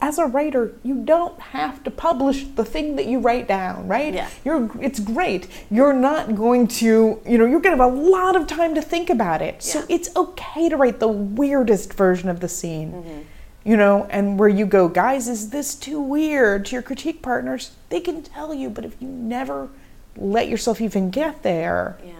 [0.00, 4.12] as a writer, you don't have to publish the thing that you write down, right?
[4.12, 4.28] Yeah.
[4.44, 5.48] You're it's great.
[5.70, 8.82] You're not going to, you know, you're going to have a lot of time to
[8.82, 9.54] think about it.
[9.54, 9.60] Yeah.
[9.60, 12.92] So it's okay to write the weirdest version of the scene.
[12.92, 13.20] Mm-hmm.
[13.64, 17.72] You know, and where you go, guys, is this too weird to your critique partners?
[17.88, 19.70] They can tell you, but if you never
[20.16, 22.12] let yourself even get there, yeah.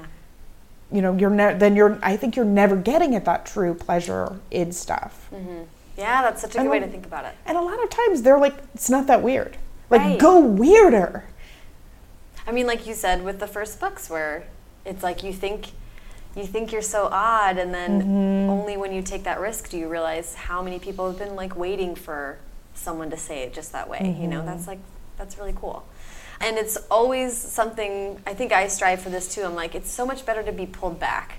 [0.92, 4.38] You know, you're ne- then you're I think you're never getting at that true pleasure
[4.50, 5.28] id stuff.
[5.32, 5.62] Mm-hmm.
[5.96, 7.34] Yeah, that's such a and good way to think about it.
[7.46, 9.56] And a lot of times they're like, it's not that weird.
[9.88, 10.18] Like, right.
[10.18, 11.24] go weirder.
[12.46, 14.46] I mean, like you said with the first books, where
[14.84, 15.70] it's like you think
[16.36, 18.50] you think you're so odd, and then mm-hmm.
[18.50, 21.56] only when you take that risk do you realize how many people have been like
[21.56, 22.38] waiting for
[22.74, 23.98] someone to say it just that way.
[23.98, 24.22] Mm-hmm.
[24.22, 24.80] You know, that's like
[25.16, 25.86] that's really cool.
[26.40, 29.42] And it's always something I think I strive for this too.
[29.42, 31.38] I'm like, it's so much better to be pulled back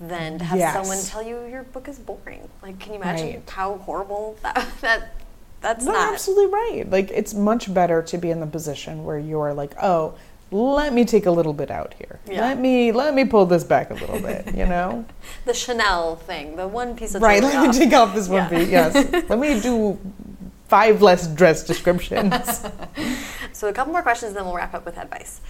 [0.00, 0.72] than to have yes.
[0.74, 2.48] someone tell you your book is boring.
[2.62, 3.50] Like, can you imagine right.
[3.50, 5.14] how horrible that, that
[5.60, 6.14] that's no, not?
[6.14, 6.88] absolutely right.
[6.88, 10.14] Like, it's much better to be in the position where you're like, oh,
[10.52, 12.18] let me take a little bit out here.
[12.26, 12.40] Yeah.
[12.40, 14.54] Let me let me pull this back a little bit.
[14.54, 15.04] You know,
[15.44, 17.42] the Chanel thing, the one piece of right.
[17.42, 17.66] Let off.
[17.74, 18.48] me take off this one yeah.
[18.48, 18.68] piece.
[18.68, 19.98] Yes, let me do
[20.70, 22.64] five less dress descriptions.
[23.52, 25.40] so a couple more questions, then we'll wrap up with advice.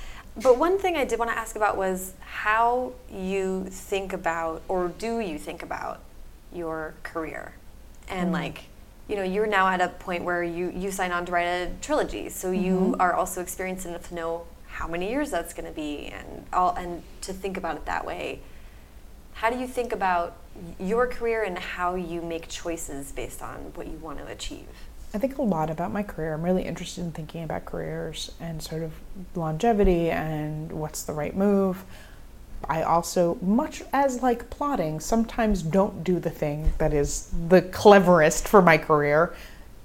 [0.42, 4.88] But one thing I did want to ask about was how you think about, or
[4.88, 6.00] do you think about,
[6.52, 7.54] your career,
[8.08, 8.32] and mm.
[8.32, 8.64] like,
[9.08, 11.70] you know, you're now at a point where you you sign on to write a
[11.80, 12.64] trilogy, so mm-hmm.
[12.64, 16.44] you are also experienced enough to know how many years that's going to be, and
[16.52, 18.40] all, and to think about it that way.
[19.34, 20.36] How do you think about
[20.78, 24.66] your career and how you make choices based on what you want to achieve?
[25.12, 26.34] I think a lot about my career.
[26.34, 28.92] I'm really interested in thinking about careers and sort of
[29.34, 31.84] longevity and what's the right move.
[32.68, 38.46] I also, much as like plotting, sometimes don't do the thing that is the cleverest
[38.46, 39.34] for my career.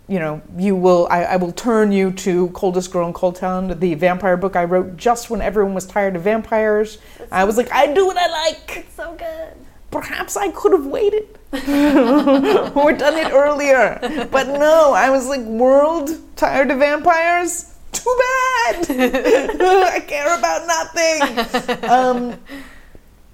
[0.08, 3.96] You know, you will, I, I will turn you to Coldest Girl in Coldtown, the
[3.96, 7.00] vampire book I wrote just when everyone was tired of vampires.
[7.32, 8.78] I was like, I do what I like.
[8.78, 9.65] It's so good
[9.96, 14.00] perhaps I could have waited or done it earlier.
[14.32, 17.74] But no, I was like, world tired of vampires?
[17.94, 18.88] Too bad.
[19.62, 21.90] I care about nothing.
[21.90, 22.40] Um,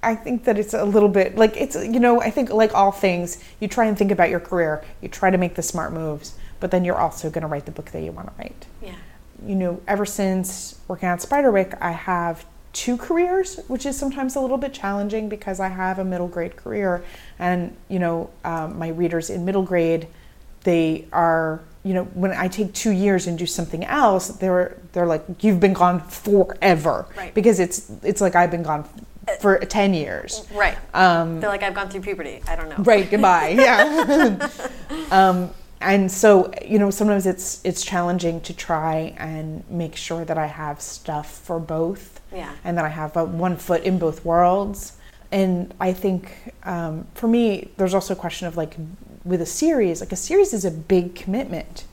[0.04, 2.92] I think that it's a little bit like it's, you know, I think like all
[2.92, 6.34] things, you try and think about your career, you try to make the smart moves,
[6.60, 8.66] but then you're also going to write the book that you want to write.
[8.80, 8.94] Yeah.
[9.44, 14.40] You know, ever since working on Spiderwick, I have two careers, which is sometimes a
[14.40, 17.04] little bit challenging because I have a middle grade career,
[17.38, 20.08] and you know um, my readers in middle grade,
[20.64, 25.06] they are you know when I take two years and do something else, they're they're
[25.06, 27.34] like you've been gone forever right.
[27.34, 28.88] because it's it's like I've been gone
[29.40, 30.46] for 10 years.
[30.52, 30.76] Right.
[30.94, 32.42] Um, They're like, I've gone through puberty.
[32.48, 32.76] I don't know.
[32.78, 33.08] Right.
[33.08, 33.50] Goodbye.
[33.50, 34.48] Yeah.
[35.10, 35.50] um,
[35.82, 40.46] and so you know sometimes it's it's challenging to try and make sure that I
[40.46, 42.54] have stuff for both yeah.
[42.64, 44.96] and that I have uh, one foot in both worlds
[45.30, 48.76] and I think um, for me there's also a question of like
[49.24, 51.84] with a series like a series is a big commitment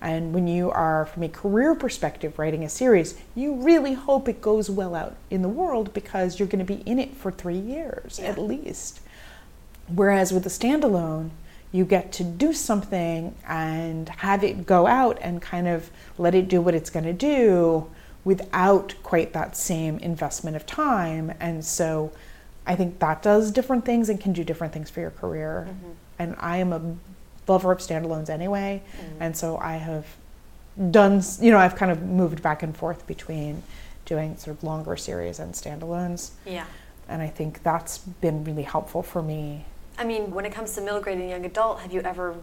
[0.00, 4.40] and when you are from a career perspective writing a series you really hope it
[4.40, 7.58] goes well out in the world because you're going to be in it for three
[7.58, 8.28] years yeah.
[8.28, 9.00] at least
[9.88, 11.30] whereas with a standalone
[11.72, 16.48] you get to do something and have it go out and kind of let it
[16.48, 17.90] do what it's going to do
[18.24, 21.32] without quite that same investment of time.
[21.38, 22.12] And so
[22.66, 25.68] I think that does different things and can do different things for your career.
[25.68, 25.90] Mm-hmm.
[26.18, 26.96] And I am a
[27.46, 28.82] lover of standalones anyway.
[28.98, 29.22] Mm-hmm.
[29.22, 30.06] And so I have
[30.90, 33.62] done, you know, I've kind of moved back and forth between
[34.04, 36.30] doing sort of longer series and standalones.
[36.44, 36.66] Yeah.
[37.08, 39.66] And I think that's been really helpful for me
[39.98, 42.36] I mean, when it comes to middle grade and young adult, have you ever,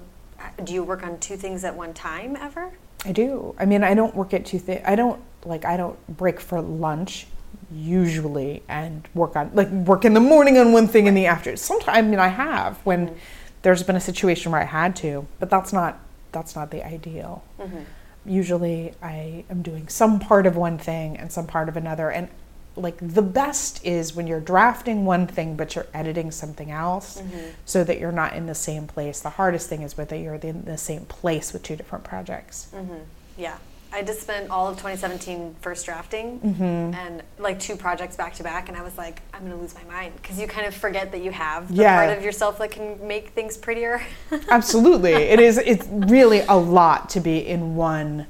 [0.63, 2.71] do you work on two things at one time ever?
[3.05, 3.55] I do.
[3.59, 4.81] I mean, I don't work at two things.
[4.85, 7.27] I don't, like, I don't break for lunch
[7.71, 11.57] usually and work on, like, work in the morning on one thing in the afternoon.
[11.57, 13.17] Sometimes, I mean, I have when mm-hmm.
[13.61, 15.99] there's been a situation where I had to, but that's not,
[16.31, 17.43] that's not the ideal.
[17.59, 17.81] Mm-hmm.
[18.25, 22.09] Usually I am doing some part of one thing and some part of another.
[22.09, 22.29] And
[22.75, 27.49] like the best is when you're drafting one thing but you're editing something else mm-hmm.
[27.65, 30.63] so that you're not in the same place the hardest thing is whether you're in
[30.65, 32.97] the same place with two different projects mm-hmm.
[33.37, 33.57] yeah
[33.91, 36.63] i just spent all of 2017 first drafting mm-hmm.
[36.95, 39.75] and like two projects back to back and i was like i'm going to lose
[39.75, 42.05] my mind because you kind of forget that you have the yeah.
[42.05, 44.01] part of yourself that can make things prettier
[44.49, 48.25] absolutely it is it's really a lot to be in one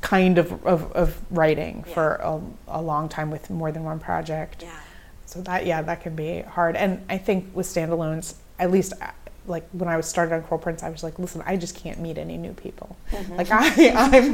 [0.00, 1.94] kind of, of, of writing yeah.
[1.94, 4.62] for a, a, long time with more than one project.
[4.62, 4.70] Yeah.
[5.26, 6.76] So that yeah, that can be hard.
[6.76, 9.10] And I think with standalones, at least uh,
[9.46, 12.00] like when I was started on Cruel Prince, I was like, listen, I just can't
[12.00, 12.96] meet any new people.
[13.10, 13.36] Mm-hmm.
[13.36, 14.32] Like I, I'm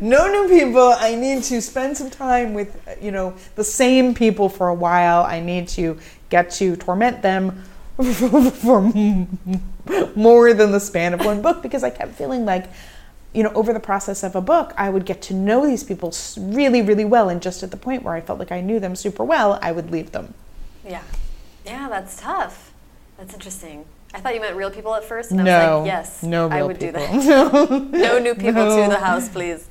[0.08, 0.94] no new people.
[0.96, 5.22] I need to spend some time with you know the same people for a while.
[5.22, 5.98] I need to
[6.28, 7.64] get to torment them
[8.60, 8.80] for
[10.14, 12.68] more than the span of one book because I kept feeling like
[13.36, 16.10] you know, over the process of a book, I would get to know these people
[16.38, 17.28] really, really well.
[17.28, 19.72] And just at the point where I felt like I knew them super well, I
[19.72, 20.32] would leave them.
[20.82, 21.02] Yeah.
[21.66, 22.72] Yeah, that's tough.
[23.18, 23.84] That's interesting.
[24.14, 26.48] I thought you meant real people at first, and no, I was like, yes, no
[26.48, 27.06] I would people.
[27.06, 27.26] do that.
[27.26, 28.84] No, no new people no.
[28.84, 29.68] to the house, please.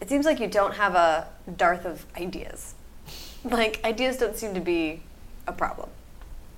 [0.00, 2.74] It seems like you don't have a dearth of ideas.
[3.42, 5.02] Like, ideas don't seem to be
[5.48, 5.88] a problem.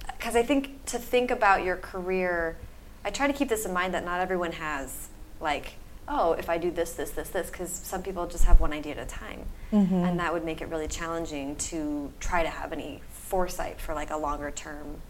[0.07, 2.59] Because I think to think about your career,
[3.03, 5.09] I try to keep this in mind that not everyone has,
[5.41, 5.77] like,
[6.11, 8.93] oh, if I do this, this, this, this, because some people just have one idea
[8.93, 9.47] at a time.
[9.73, 9.95] Mm-hmm.
[9.95, 14.11] And that would make it really challenging to try to have any foresight for like
[14.11, 15.01] a longer term.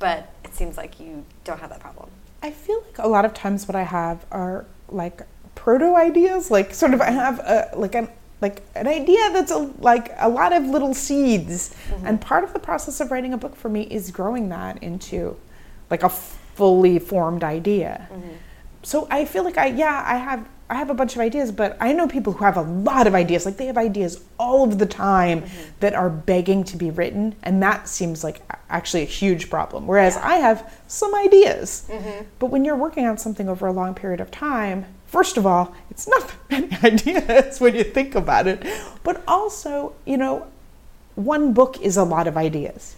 [0.00, 2.10] But it seems like you don't have that problem.
[2.42, 5.22] I feel like a lot of times what I have are like
[5.54, 8.08] proto ideas, like sort of I have a, like an
[8.42, 11.74] like an idea that's a, like a lot of little seeds.
[11.88, 12.06] Mm-hmm.
[12.06, 15.36] And part of the process of writing a book for me is growing that into
[15.88, 18.08] like a fully formed idea.
[18.12, 18.34] Mm-hmm
[18.86, 21.76] so I feel like I yeah I have I have a bunch of ideas, but
[21.80, 23.44] I know people who have a lot of ideas.
[23.44, 25.62] Like they have ideas all of the time mm-hmm.
[25.80, 29.88] that are begging to be written, and that seems like actually a huge problem.
[29.88, 30.28] Whereas yeah.
[30.28, 31.88] I have some ideas.
[31.90, 32.26] Mm-hmm.
[32.38, 35.74] But when you're working on something over a long period of time, first of all,
[35.90, 38.64] it's not many ideas when you think about it.
[39.02, 40.46] But also, you know,
[41.16, 42.94] one book is a lot of ideas.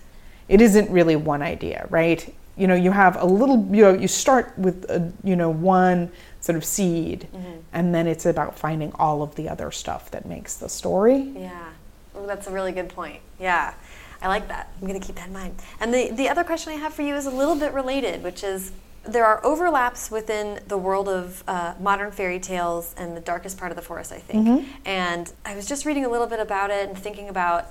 [0.50, 2.34] It isn't really one idea, right?
[2.58, 6.10] You know, you have a little, you know, you start with, a, you know, one
[6.40, 7.60] sort of seed, mm-hmm.
[7.72, 11.32] and then it's about finding all of the other stuff that makes the story.
[11.36, 11.70] Yeah,
[12.14, 13.20] well, that's a really good point.
[13.38, 13.74] Yeah,
[14.20, 14.72] I like that.
[14.80, 15.54] I'm going to keep that in mind.
[15.80, 18.42] And the, the other question I have for you is a little bit related, which
[18.42, 18.72] is
[19.04, 23.70] there are overlaps within the world of uh, modern fairy tales and the darkest part
[23.70, 24.46] of the forest, I think.
[24.46, 24.72] Mm-hmm.
[24.84, 27.66] And I was just reading a little bit about it and thinking about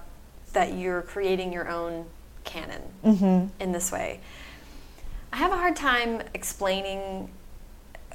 [0.54, 2.06] that you're creating your own
[2.44, 3.62] canon mm-hmm.
[3.62, 4.22] in this way.
[5.32, 7.30] I have a hard time explaining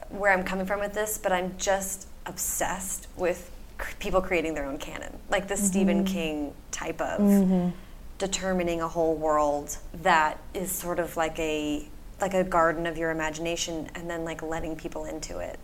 [0.08, 4.66] where I'm coming from with this, but I'm just obsessed with cr- people creating their
[4.66, 5.64] own canon, like the mm-hmm.
[5.64, 7.70] Stephen King type of mm-hmm.
[8.18, 11.86] determining a whole world that is sort of like a
[12.20, 15.58] like a garden of your imagination, and then like letting people into it.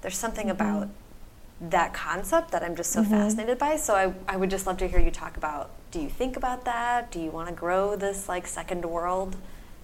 [0.00, 0.52] There's something mm-hmm.
[0.52, 0.88] about
[1.60, 3.10] that concept that I'm just so mm-hmm.
[3.10, 3.76] fascinated by.
[3.76, 6.64] So I, I would just love to hear you talk about do you think about
[6.66, 7.10] that?
[7.10, 9.36] Do you want to grow this like second world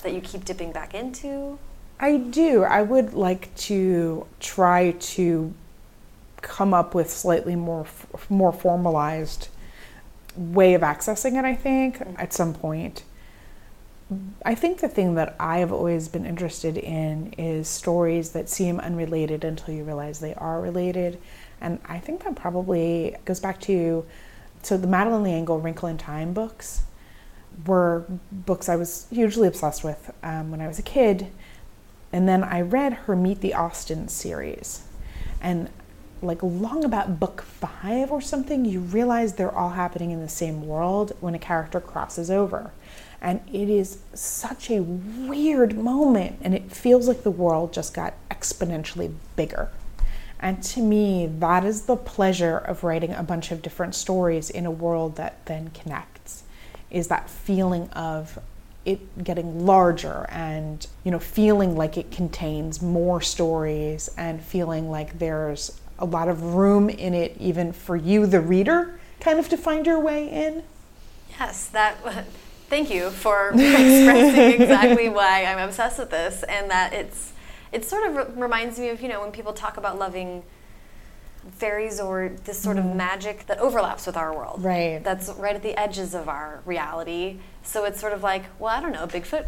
[0.04, 1.58] that you keep dipping back into?
[1.98, 2.62] I do.
[2.62, 5.52] I would like to try to
[6.40, 7.86] come up with slightly more
[8.28, 9.48] more formalized
[10.36, 12.14] way of accessing it, I think, mm-hmm.
[12.18, 13.02] at some point.
[14.44, 19.44] I think the thing that I've always been interested in is stories that seem unrelated
[19.44, 21.18] until you realize they are related.
[21.60, 24.04] And I think that probably goes back to
[24.62, 26.82] so the Madeleine L'Engle Wrinkle in Time books
[27.66, 31.28] were books I was hugely obsessed with um, when I was a kid.
[32.12, 34.84] And then I read her Meet the Austins series.
[35.40, 35.68] And
[36.22, 40.66] like long about book five or something, you realize they're all happening in the same
[40.66, 42.72] world when a character crosses over.
[43.20, 48.14] And it is such a weird moment, and it feels like the world just got
[48.30, 49.70] exponentially bigger.
[50.38, 54.66] And to me, that is the pleasure of writing a bunch of different stories in
[54.66, 56.13] a world that then connects.
[56.94, 58.38] Is that feeling of
[58.84, 65.18] it getting larger and you know feeling like it contains more stories and feeling like
[65.18, 69.56] there's a lot of room in it even for you the reader kind of to
[69.56, 70.62] find your way in?
[71.38, 71.96] Yes that
[72.68, 77.32] thank you for expressing exactly why i'm obsessed with this and that it's
[77.72, 80.42] it sort of re- reminds me of you know when people talk about loving
[81.52, 82.80] fairies or this sort mm.
[82.80, 82.96] of mm-hmm.
[82.96, 84.62] magic that overlaps with our world.
[84.62, 85.02] Right.
[85.02, 87.38] That's right at the edges of our reality.
[87.62, 89.46] So it's sort of like, well, I don't know, Bigfoot.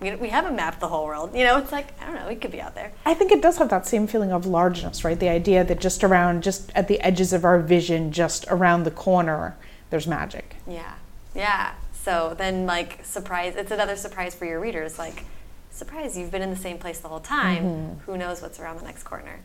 [0.00, 1.34] We, we haven't mapped the whole world.
[1.34, 2.92] You know, it's like, I don't know, it could be out there.
[3.06, 5.18] I think it does have that same feeling of largeness, right?
[5.18, 8.90] The idea that just around, just at the edges of our vision, just around the
[8.90, 9.56] corner,
[9.88, 10.56] there's magic.
[10.66, 10.94] Yeah.
[11.34, 11.72] Yeah.
[11.94, 14.98] So then, like, surprise, it's another surprise for your readers.
[14.98, 15.24] Like,
[15.70, 17.64] surprise, you've been in the same place the whole time.
[17.64, 17.98] Mm-hmm.
[18.10, 19.40] Who knows what's around the next corner?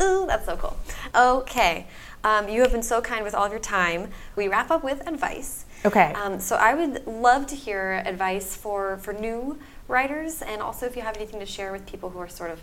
[0.00, 0.76] Ooh, that's so cool.
[1.14, 1.86] Okay.
[2.24, 4.10] Um, you have been so kind with all of your time.
[4.36, 5.64] We wrap up with advice.
[5.84, 6.12] Okay.
[6.14, 10.96] Um, so I would love to hear advice for, for new writers and also if
[10.96, 12.62] you have anything to share with people who are sort of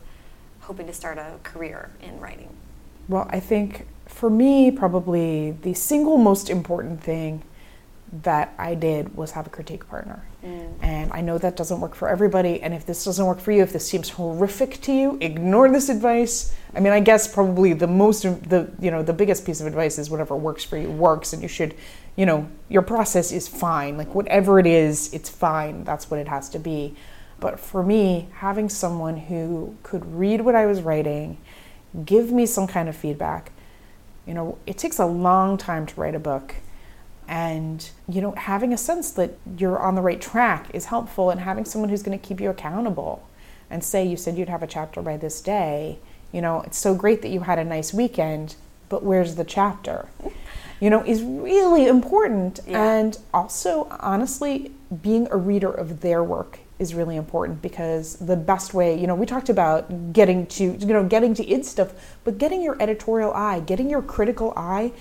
[0.62, 2.50] hoping to start a career in writing.
[3.08, 7.44] Well, I think for me, probably the single most important thing
[8.24, 10.24] that I did was have a critique partner.
[10.44, 10.74] Mm.
[10.82, 12.62] And I know that doesn't work for everybody.
[12.62, 15.90] And if this doesn't work for you, if this seems horrific to you, ignore this
[15.90, 16.56] advice.
[16.76, 19.98] I mean, I guess probably the most, the you know, the biggest piece of advice
[19.98, 21.76] is whatever works for you works, and you should,
[22.16, 23.98] you know, your process is fine.
[23.98, 25.84] Like whatever it is, it's fine.
[25.84, 26.96] That's what it has to be.
[27.40, 31.38] But for me, having someone who could read what I was writing,
[32.06, 33.52] give me some kind of feedback.
[34.26, 36.56] You know, it takes a long time to write a book
[37.28, 41.42] and you know having a sense that you're on the right track is helpful and
[41.42, 43.28] having someone who's going to keep you accountable
[43.70, 45.98] and say you said you'd have a chapter by this day
[46.32, 48.56] you know it's so great that you had a nice weekend
[48.90, 50.08] but where's the chapter
[50.80, 52.98] you know is really important yeah.
[52.98, 54.72] and also honestly
[55.02, 59.16] being a reader of their work is really important because the best way you know
[59.16, 61.94] we talked about getting to you know getting to id stuff
[62.24, 64.92] but getting your editorial eye getting your critical eye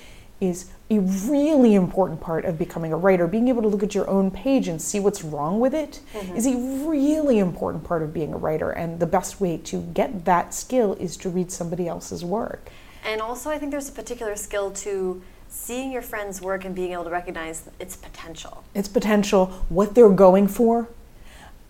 [0.41, 3.27] is a really important part of becoming a writer.
[3.27, 6.37] Being able to look at your own page and see what's wrong with it mm-hmm.
[6.37, 6.57] is a
[6.87, 8.71] really important part of being a writer.
[8.71, 12.69] And the best way to get that skill is to read somebody else's work.
[13.05, 16.93] And also, I think there's a particular skill to seeing your friend's work and being
[16.93, 18.65] able to recognize its potential.
[18.75, 20.89] Its potential, what they're going for,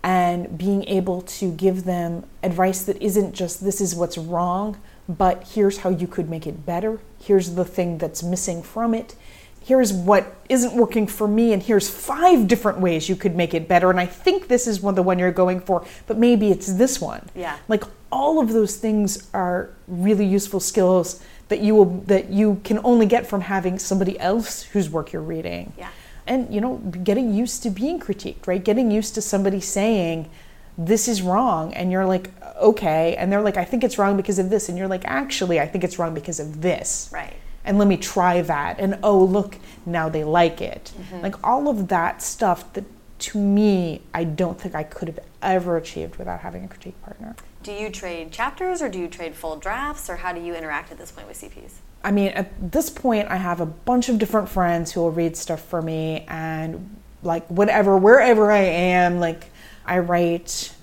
[0.03, 5.47] and being able to give them advice that isn't just this is what's wrong, but
[5.53, 6.99] here's how you could make it better.
[7.19, 9.15] Here's the thing that's missing from it.
[9.61, 13.67] Here's what isn't working for me, and here's five different ways you could make it
[13.67, 13.89] better.
[13.89, 17.01] And I think this is one the one you're going for, but maybe it's this
[17.01, 17.27] one.
[17.33, 17.57] Yeah.
[17.67, 22.79] Like all of those things are really useful skills that you will that you can
[22.83, 25.73] only get from having somebody else whose work you're reading.
[25.77, 25.89] Yeah.
[26.27, 28.63] And you know, getting used to being critiqued, right?
[28.63, 30.29] Getting used to somebody saying
[30.77, 34.39] this is wrong and you're like okay and they're like I think it's wrong because
[34.39, 37.09] of this and you're like actually I think it's wrong because of this.
[37.13, 37.35] Right.
[37.63, 40.91] And let me try that and oh look, now they like it.
[40.97, 41.21] Mm-hmm.
[41.21, 42.85] Like all of that stuff that
[43.17, 47.35] to me I don't think I could have ever achieved without having a critique partner.
[47.63, 50.91] Do you trade chapters or do you trade full drafts or how do you interact
[50.91, 51.79] at this point with CPs?
[52.05, 55.35] I mean, at this point, I have a bunch of different friends who will read
[55.35, 59.49] stuff for me, and like whatever, wherever I am, like
[59.85, 60.73] I write.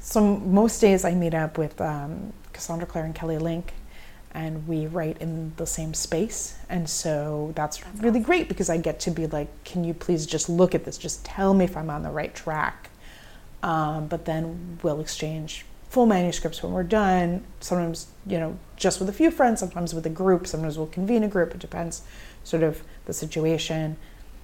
[0.00, 3.72] Some most days I meet up with um, Cassandra Clare and Kelly Link,
[4.32, 8.22] and we write in the same space, and so that's, that's really awesome.
[8.22, 10.98] great because I get to be like, "Can you please just look at this?
[10.98, 12.90] Just tell me if I'm on the right track."
[13.62, 17.44] Um, but then we'll exchange full manuscripts when we're done.
[17.60, 21.22] Sometimes, you know, just with a few friends, sometimes with a group, sometimes we'll convene
[21.22, 21.54] a group.
[21.54, 22.02] It depends
[22.42, 23.96] sort of the situation.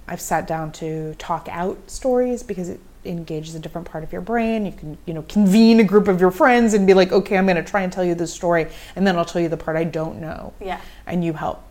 [0.07, 4.21] I've sat down to talk out stories because it engages a different part of your
[4.21, 4.65] brain.
[4.65, 7.45] You can, you know, convene a group of your friends and be like, okay, I'm
[7.45, 9.77] going to try and tell you this story, and then I'll tell you the part
[9.77, 10.53] I don't know.
[10.61, 10.79] Yeah.
[11.05, 11.63] And you help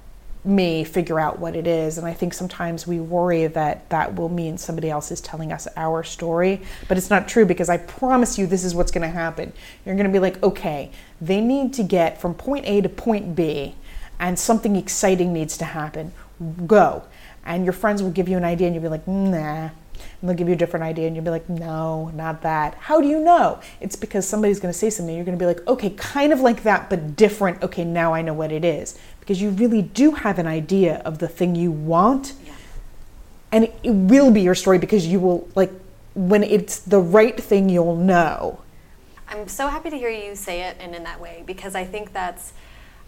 [0.42, 1.98] me figure out what it is.
[1.98, 5.68] And I think sometimes we worry that that will mean somebody else is telling us
[5.76, 9.14] our story, but it's not true because I promise you this is what's going to
[9.14, 9.52] happen.
[9.84, 10.90] You're going to be like, okay,
[11.20, 13.74] they need to get from point A to point B,
[14.18, 16.12] and something exciting needs to happen.
[16.66, 17.04] Go.
[17.44, 19.70] And your friends will give you an idea, and you'll be like, nah.
[20.20, 22.74] And they'll give you a different idea, and you'll be like, no, not that.
[22.74, 23.60] How do you know?
[23.80, 25.14] It's because somebody's going to say something.
[25.14, 27.62] You're going to be like, okay, kind of like that, but different.
[27.62, 31.18] Okay, now I know what it is because you really do have an idea of
[31.18, 32.32] the thing you want.
[32.44, 32.52] Yeah.
[33.52, 35.70] And it will be your story because you will, like,
[36.14, 38.60] when it's the right thing, you'll know.
[39.28, 42.12] I'm so happy to hear you say it and in that way because I think
[42.12, 42.52] that's,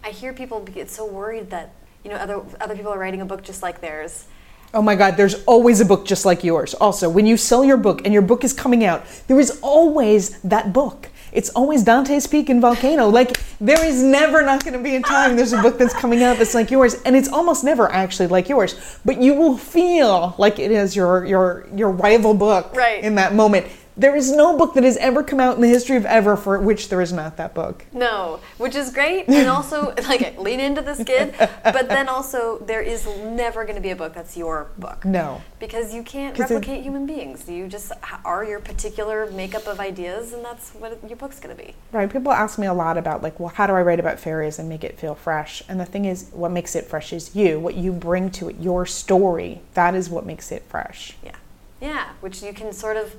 [0.03, 3.25] I hear people get so worried that, you know, other, other people are writing a
[3.25, 4.25] book just like theirs.
[4.73, 6.73] Oh my God, there's always a book just like yours.
[6.73, 10.39] Also, when you sell your book and your book is coming out, there is always
[10.41, 13.09] that book it's always Dante's Peak and Volcano.
[13.09, 16.21] Like there is never not going to be a time there's a book that's coming
[16.21, 18.99] out that's like yours, and it's almost never actually like yours.
[19.03, 23.03] But you will feel like it is your your your rival book right.
[23.03, 23.67] in that moment.
[23.95, 26.57] There is no book that has ever come out in the history of ever for
[26.59, 27.85] which there is not that book.
[27.93, 32.81] No, which is great, and also like lean into this kid, but then also there
[32.81, 35.05] is never going to be a book that's your book.
[35.05, 37.47] No, because you can't replicate it, human beings.
[37.47, 37.91] You just
[38.25, 41.75] are your particular makeup of ideas, and that's what your book's going to be.
[41.91, 42.11] Right.
[42.11, 44.67] People ask me a lot about like, well, how do I write about fairies and
[44.67, 45.61] make it feel fresh?
[45.69, 47.59] And the thing is, what makes it fresh is you.
[47.59, 49.61] What you bring to it, your story.
[49.75, 51.15] That is what makes it fresh.
[51.23, 51.35] Yeah,
[51.79, 52.09] yeah.
[52.21, 53.15] Which you can sort of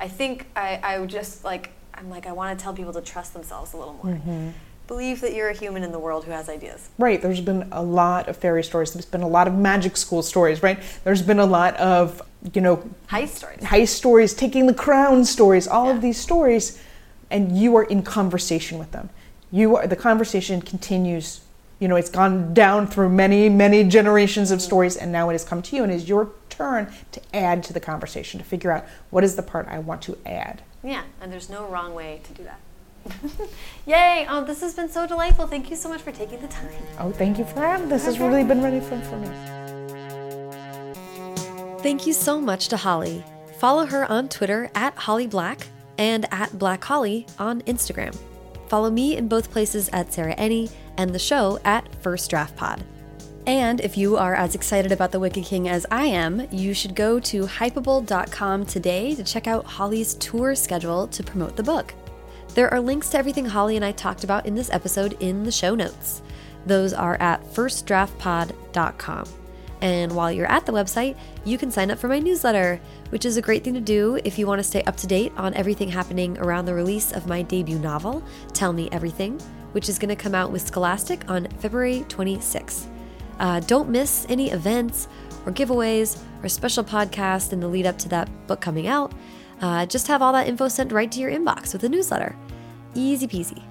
[0.00, 3.00] I think I, I would just like, I'm like, I want to tell people to
[3.00, 4.14] trust themselves a little more.
[4.14, 4.50] Mm-hmm.
[4.86, 6.88] Believe that you're a human in the world who has ideas.
[6.98, 7.20] Right.
[7.20, 8.94] There's been a lot of fairy stories.
[8.94, 10.78] There's been a lot of magic school stories, right?
[11.04, 12.22] There's been a lot of,
[12.54, 13.60] you know, heist stories.
[13.60, 15.94] Heist stories, taking the crown stories, all yeah.
[15.94, 16.82] of these stories,
[17.30, 19.10] and you are in conversation with them.
[19.50, 21.40] You are, the conversation continues
[21.78, 25.44] you know it's gone down through many many generations of stories and now it has
[25.44, 28.84] come to you and is your turn to add to the conversation to figure out
[29.10, 30.62] what is the part i want to add.
[30.82, 32.60] Yeah and there's no wrong way to do that.
[33.86, 34.26] Yay!
[34.28, 35.46] Oh this has been so delightful.
[35.46, 36.68] Thank you so much for taking the time.
[36.98, 39.28] Oh thank you for having this has really been really fun for me.
[41.80, 43.24] Thank you so much to holly.
[43.58, 48.16] Follow her on twitter at holly black and at black holly on instagram.
[48.68, 52.84] Follow me in both places at sarah enni and the show at First Draft Pod.
[53.48, 56.94] And if you are as excited about The Wicked King as I am, you should
[56.94, 61.94] go to hypable.com today to check out Holly's tour schedule to promote the book.
[62.54, 65.50] There are links to everything Holly and I talked about in this episode in the
[65.50, 66.20] show notes.
[66.66, 69.28] Those are at firstdraftpod.com.
[69.80, 71.16] And while you're at the website,
[71.46, 74.38] you can sign up for my newsletter, which is a great thing to do if
[74.38, 77.40] you want to stay up to date on everything happening around the release of my
[77.40, 78.22] debut novel,
[78.52, 79.40] Tell Me Everything
[79.72, 82.97] which is going to come out with Scholastic on February 26th.
[83.38, 85.08] Uh, don't miss any events
[85.46, 89.12] or giveaways or special podcasts in the lead up to that book coming out.
[89.60, 92.36] Uh, just have all that info sent right to your inbox with a newsletter.
[92.94, 93.62] Easy peasy.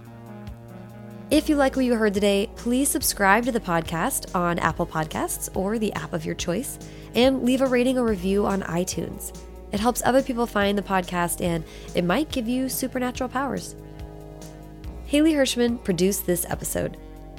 [1.30, 5.53] If you like what you heard today, please subscribe to the podcast on Apple Podcasts
[5.56, 6.80] or the app of your choice
[7.15, 9.38] and leave a rating or review on iTunes.
[9.73, 11.65] It helps other people find the podcast and
[11.95, 13.76] it might give you supernatural powers.
[15.06, 16.98] Haley Hirschman produced this episode.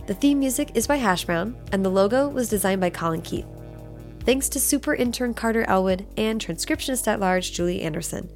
[0.09, 3.45] The theme music is by Hash Brown, and the logo was designed by Colin Keith.
[4.21, 8.31] Thanks to super intern Carter Elwood and transcriptionist at large Julie Anderson.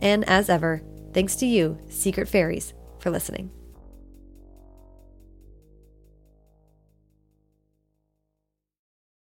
[0.00, 0.82] And as ever,
[1.12, 3.52] thanks to you, Secret Fairies, for listening.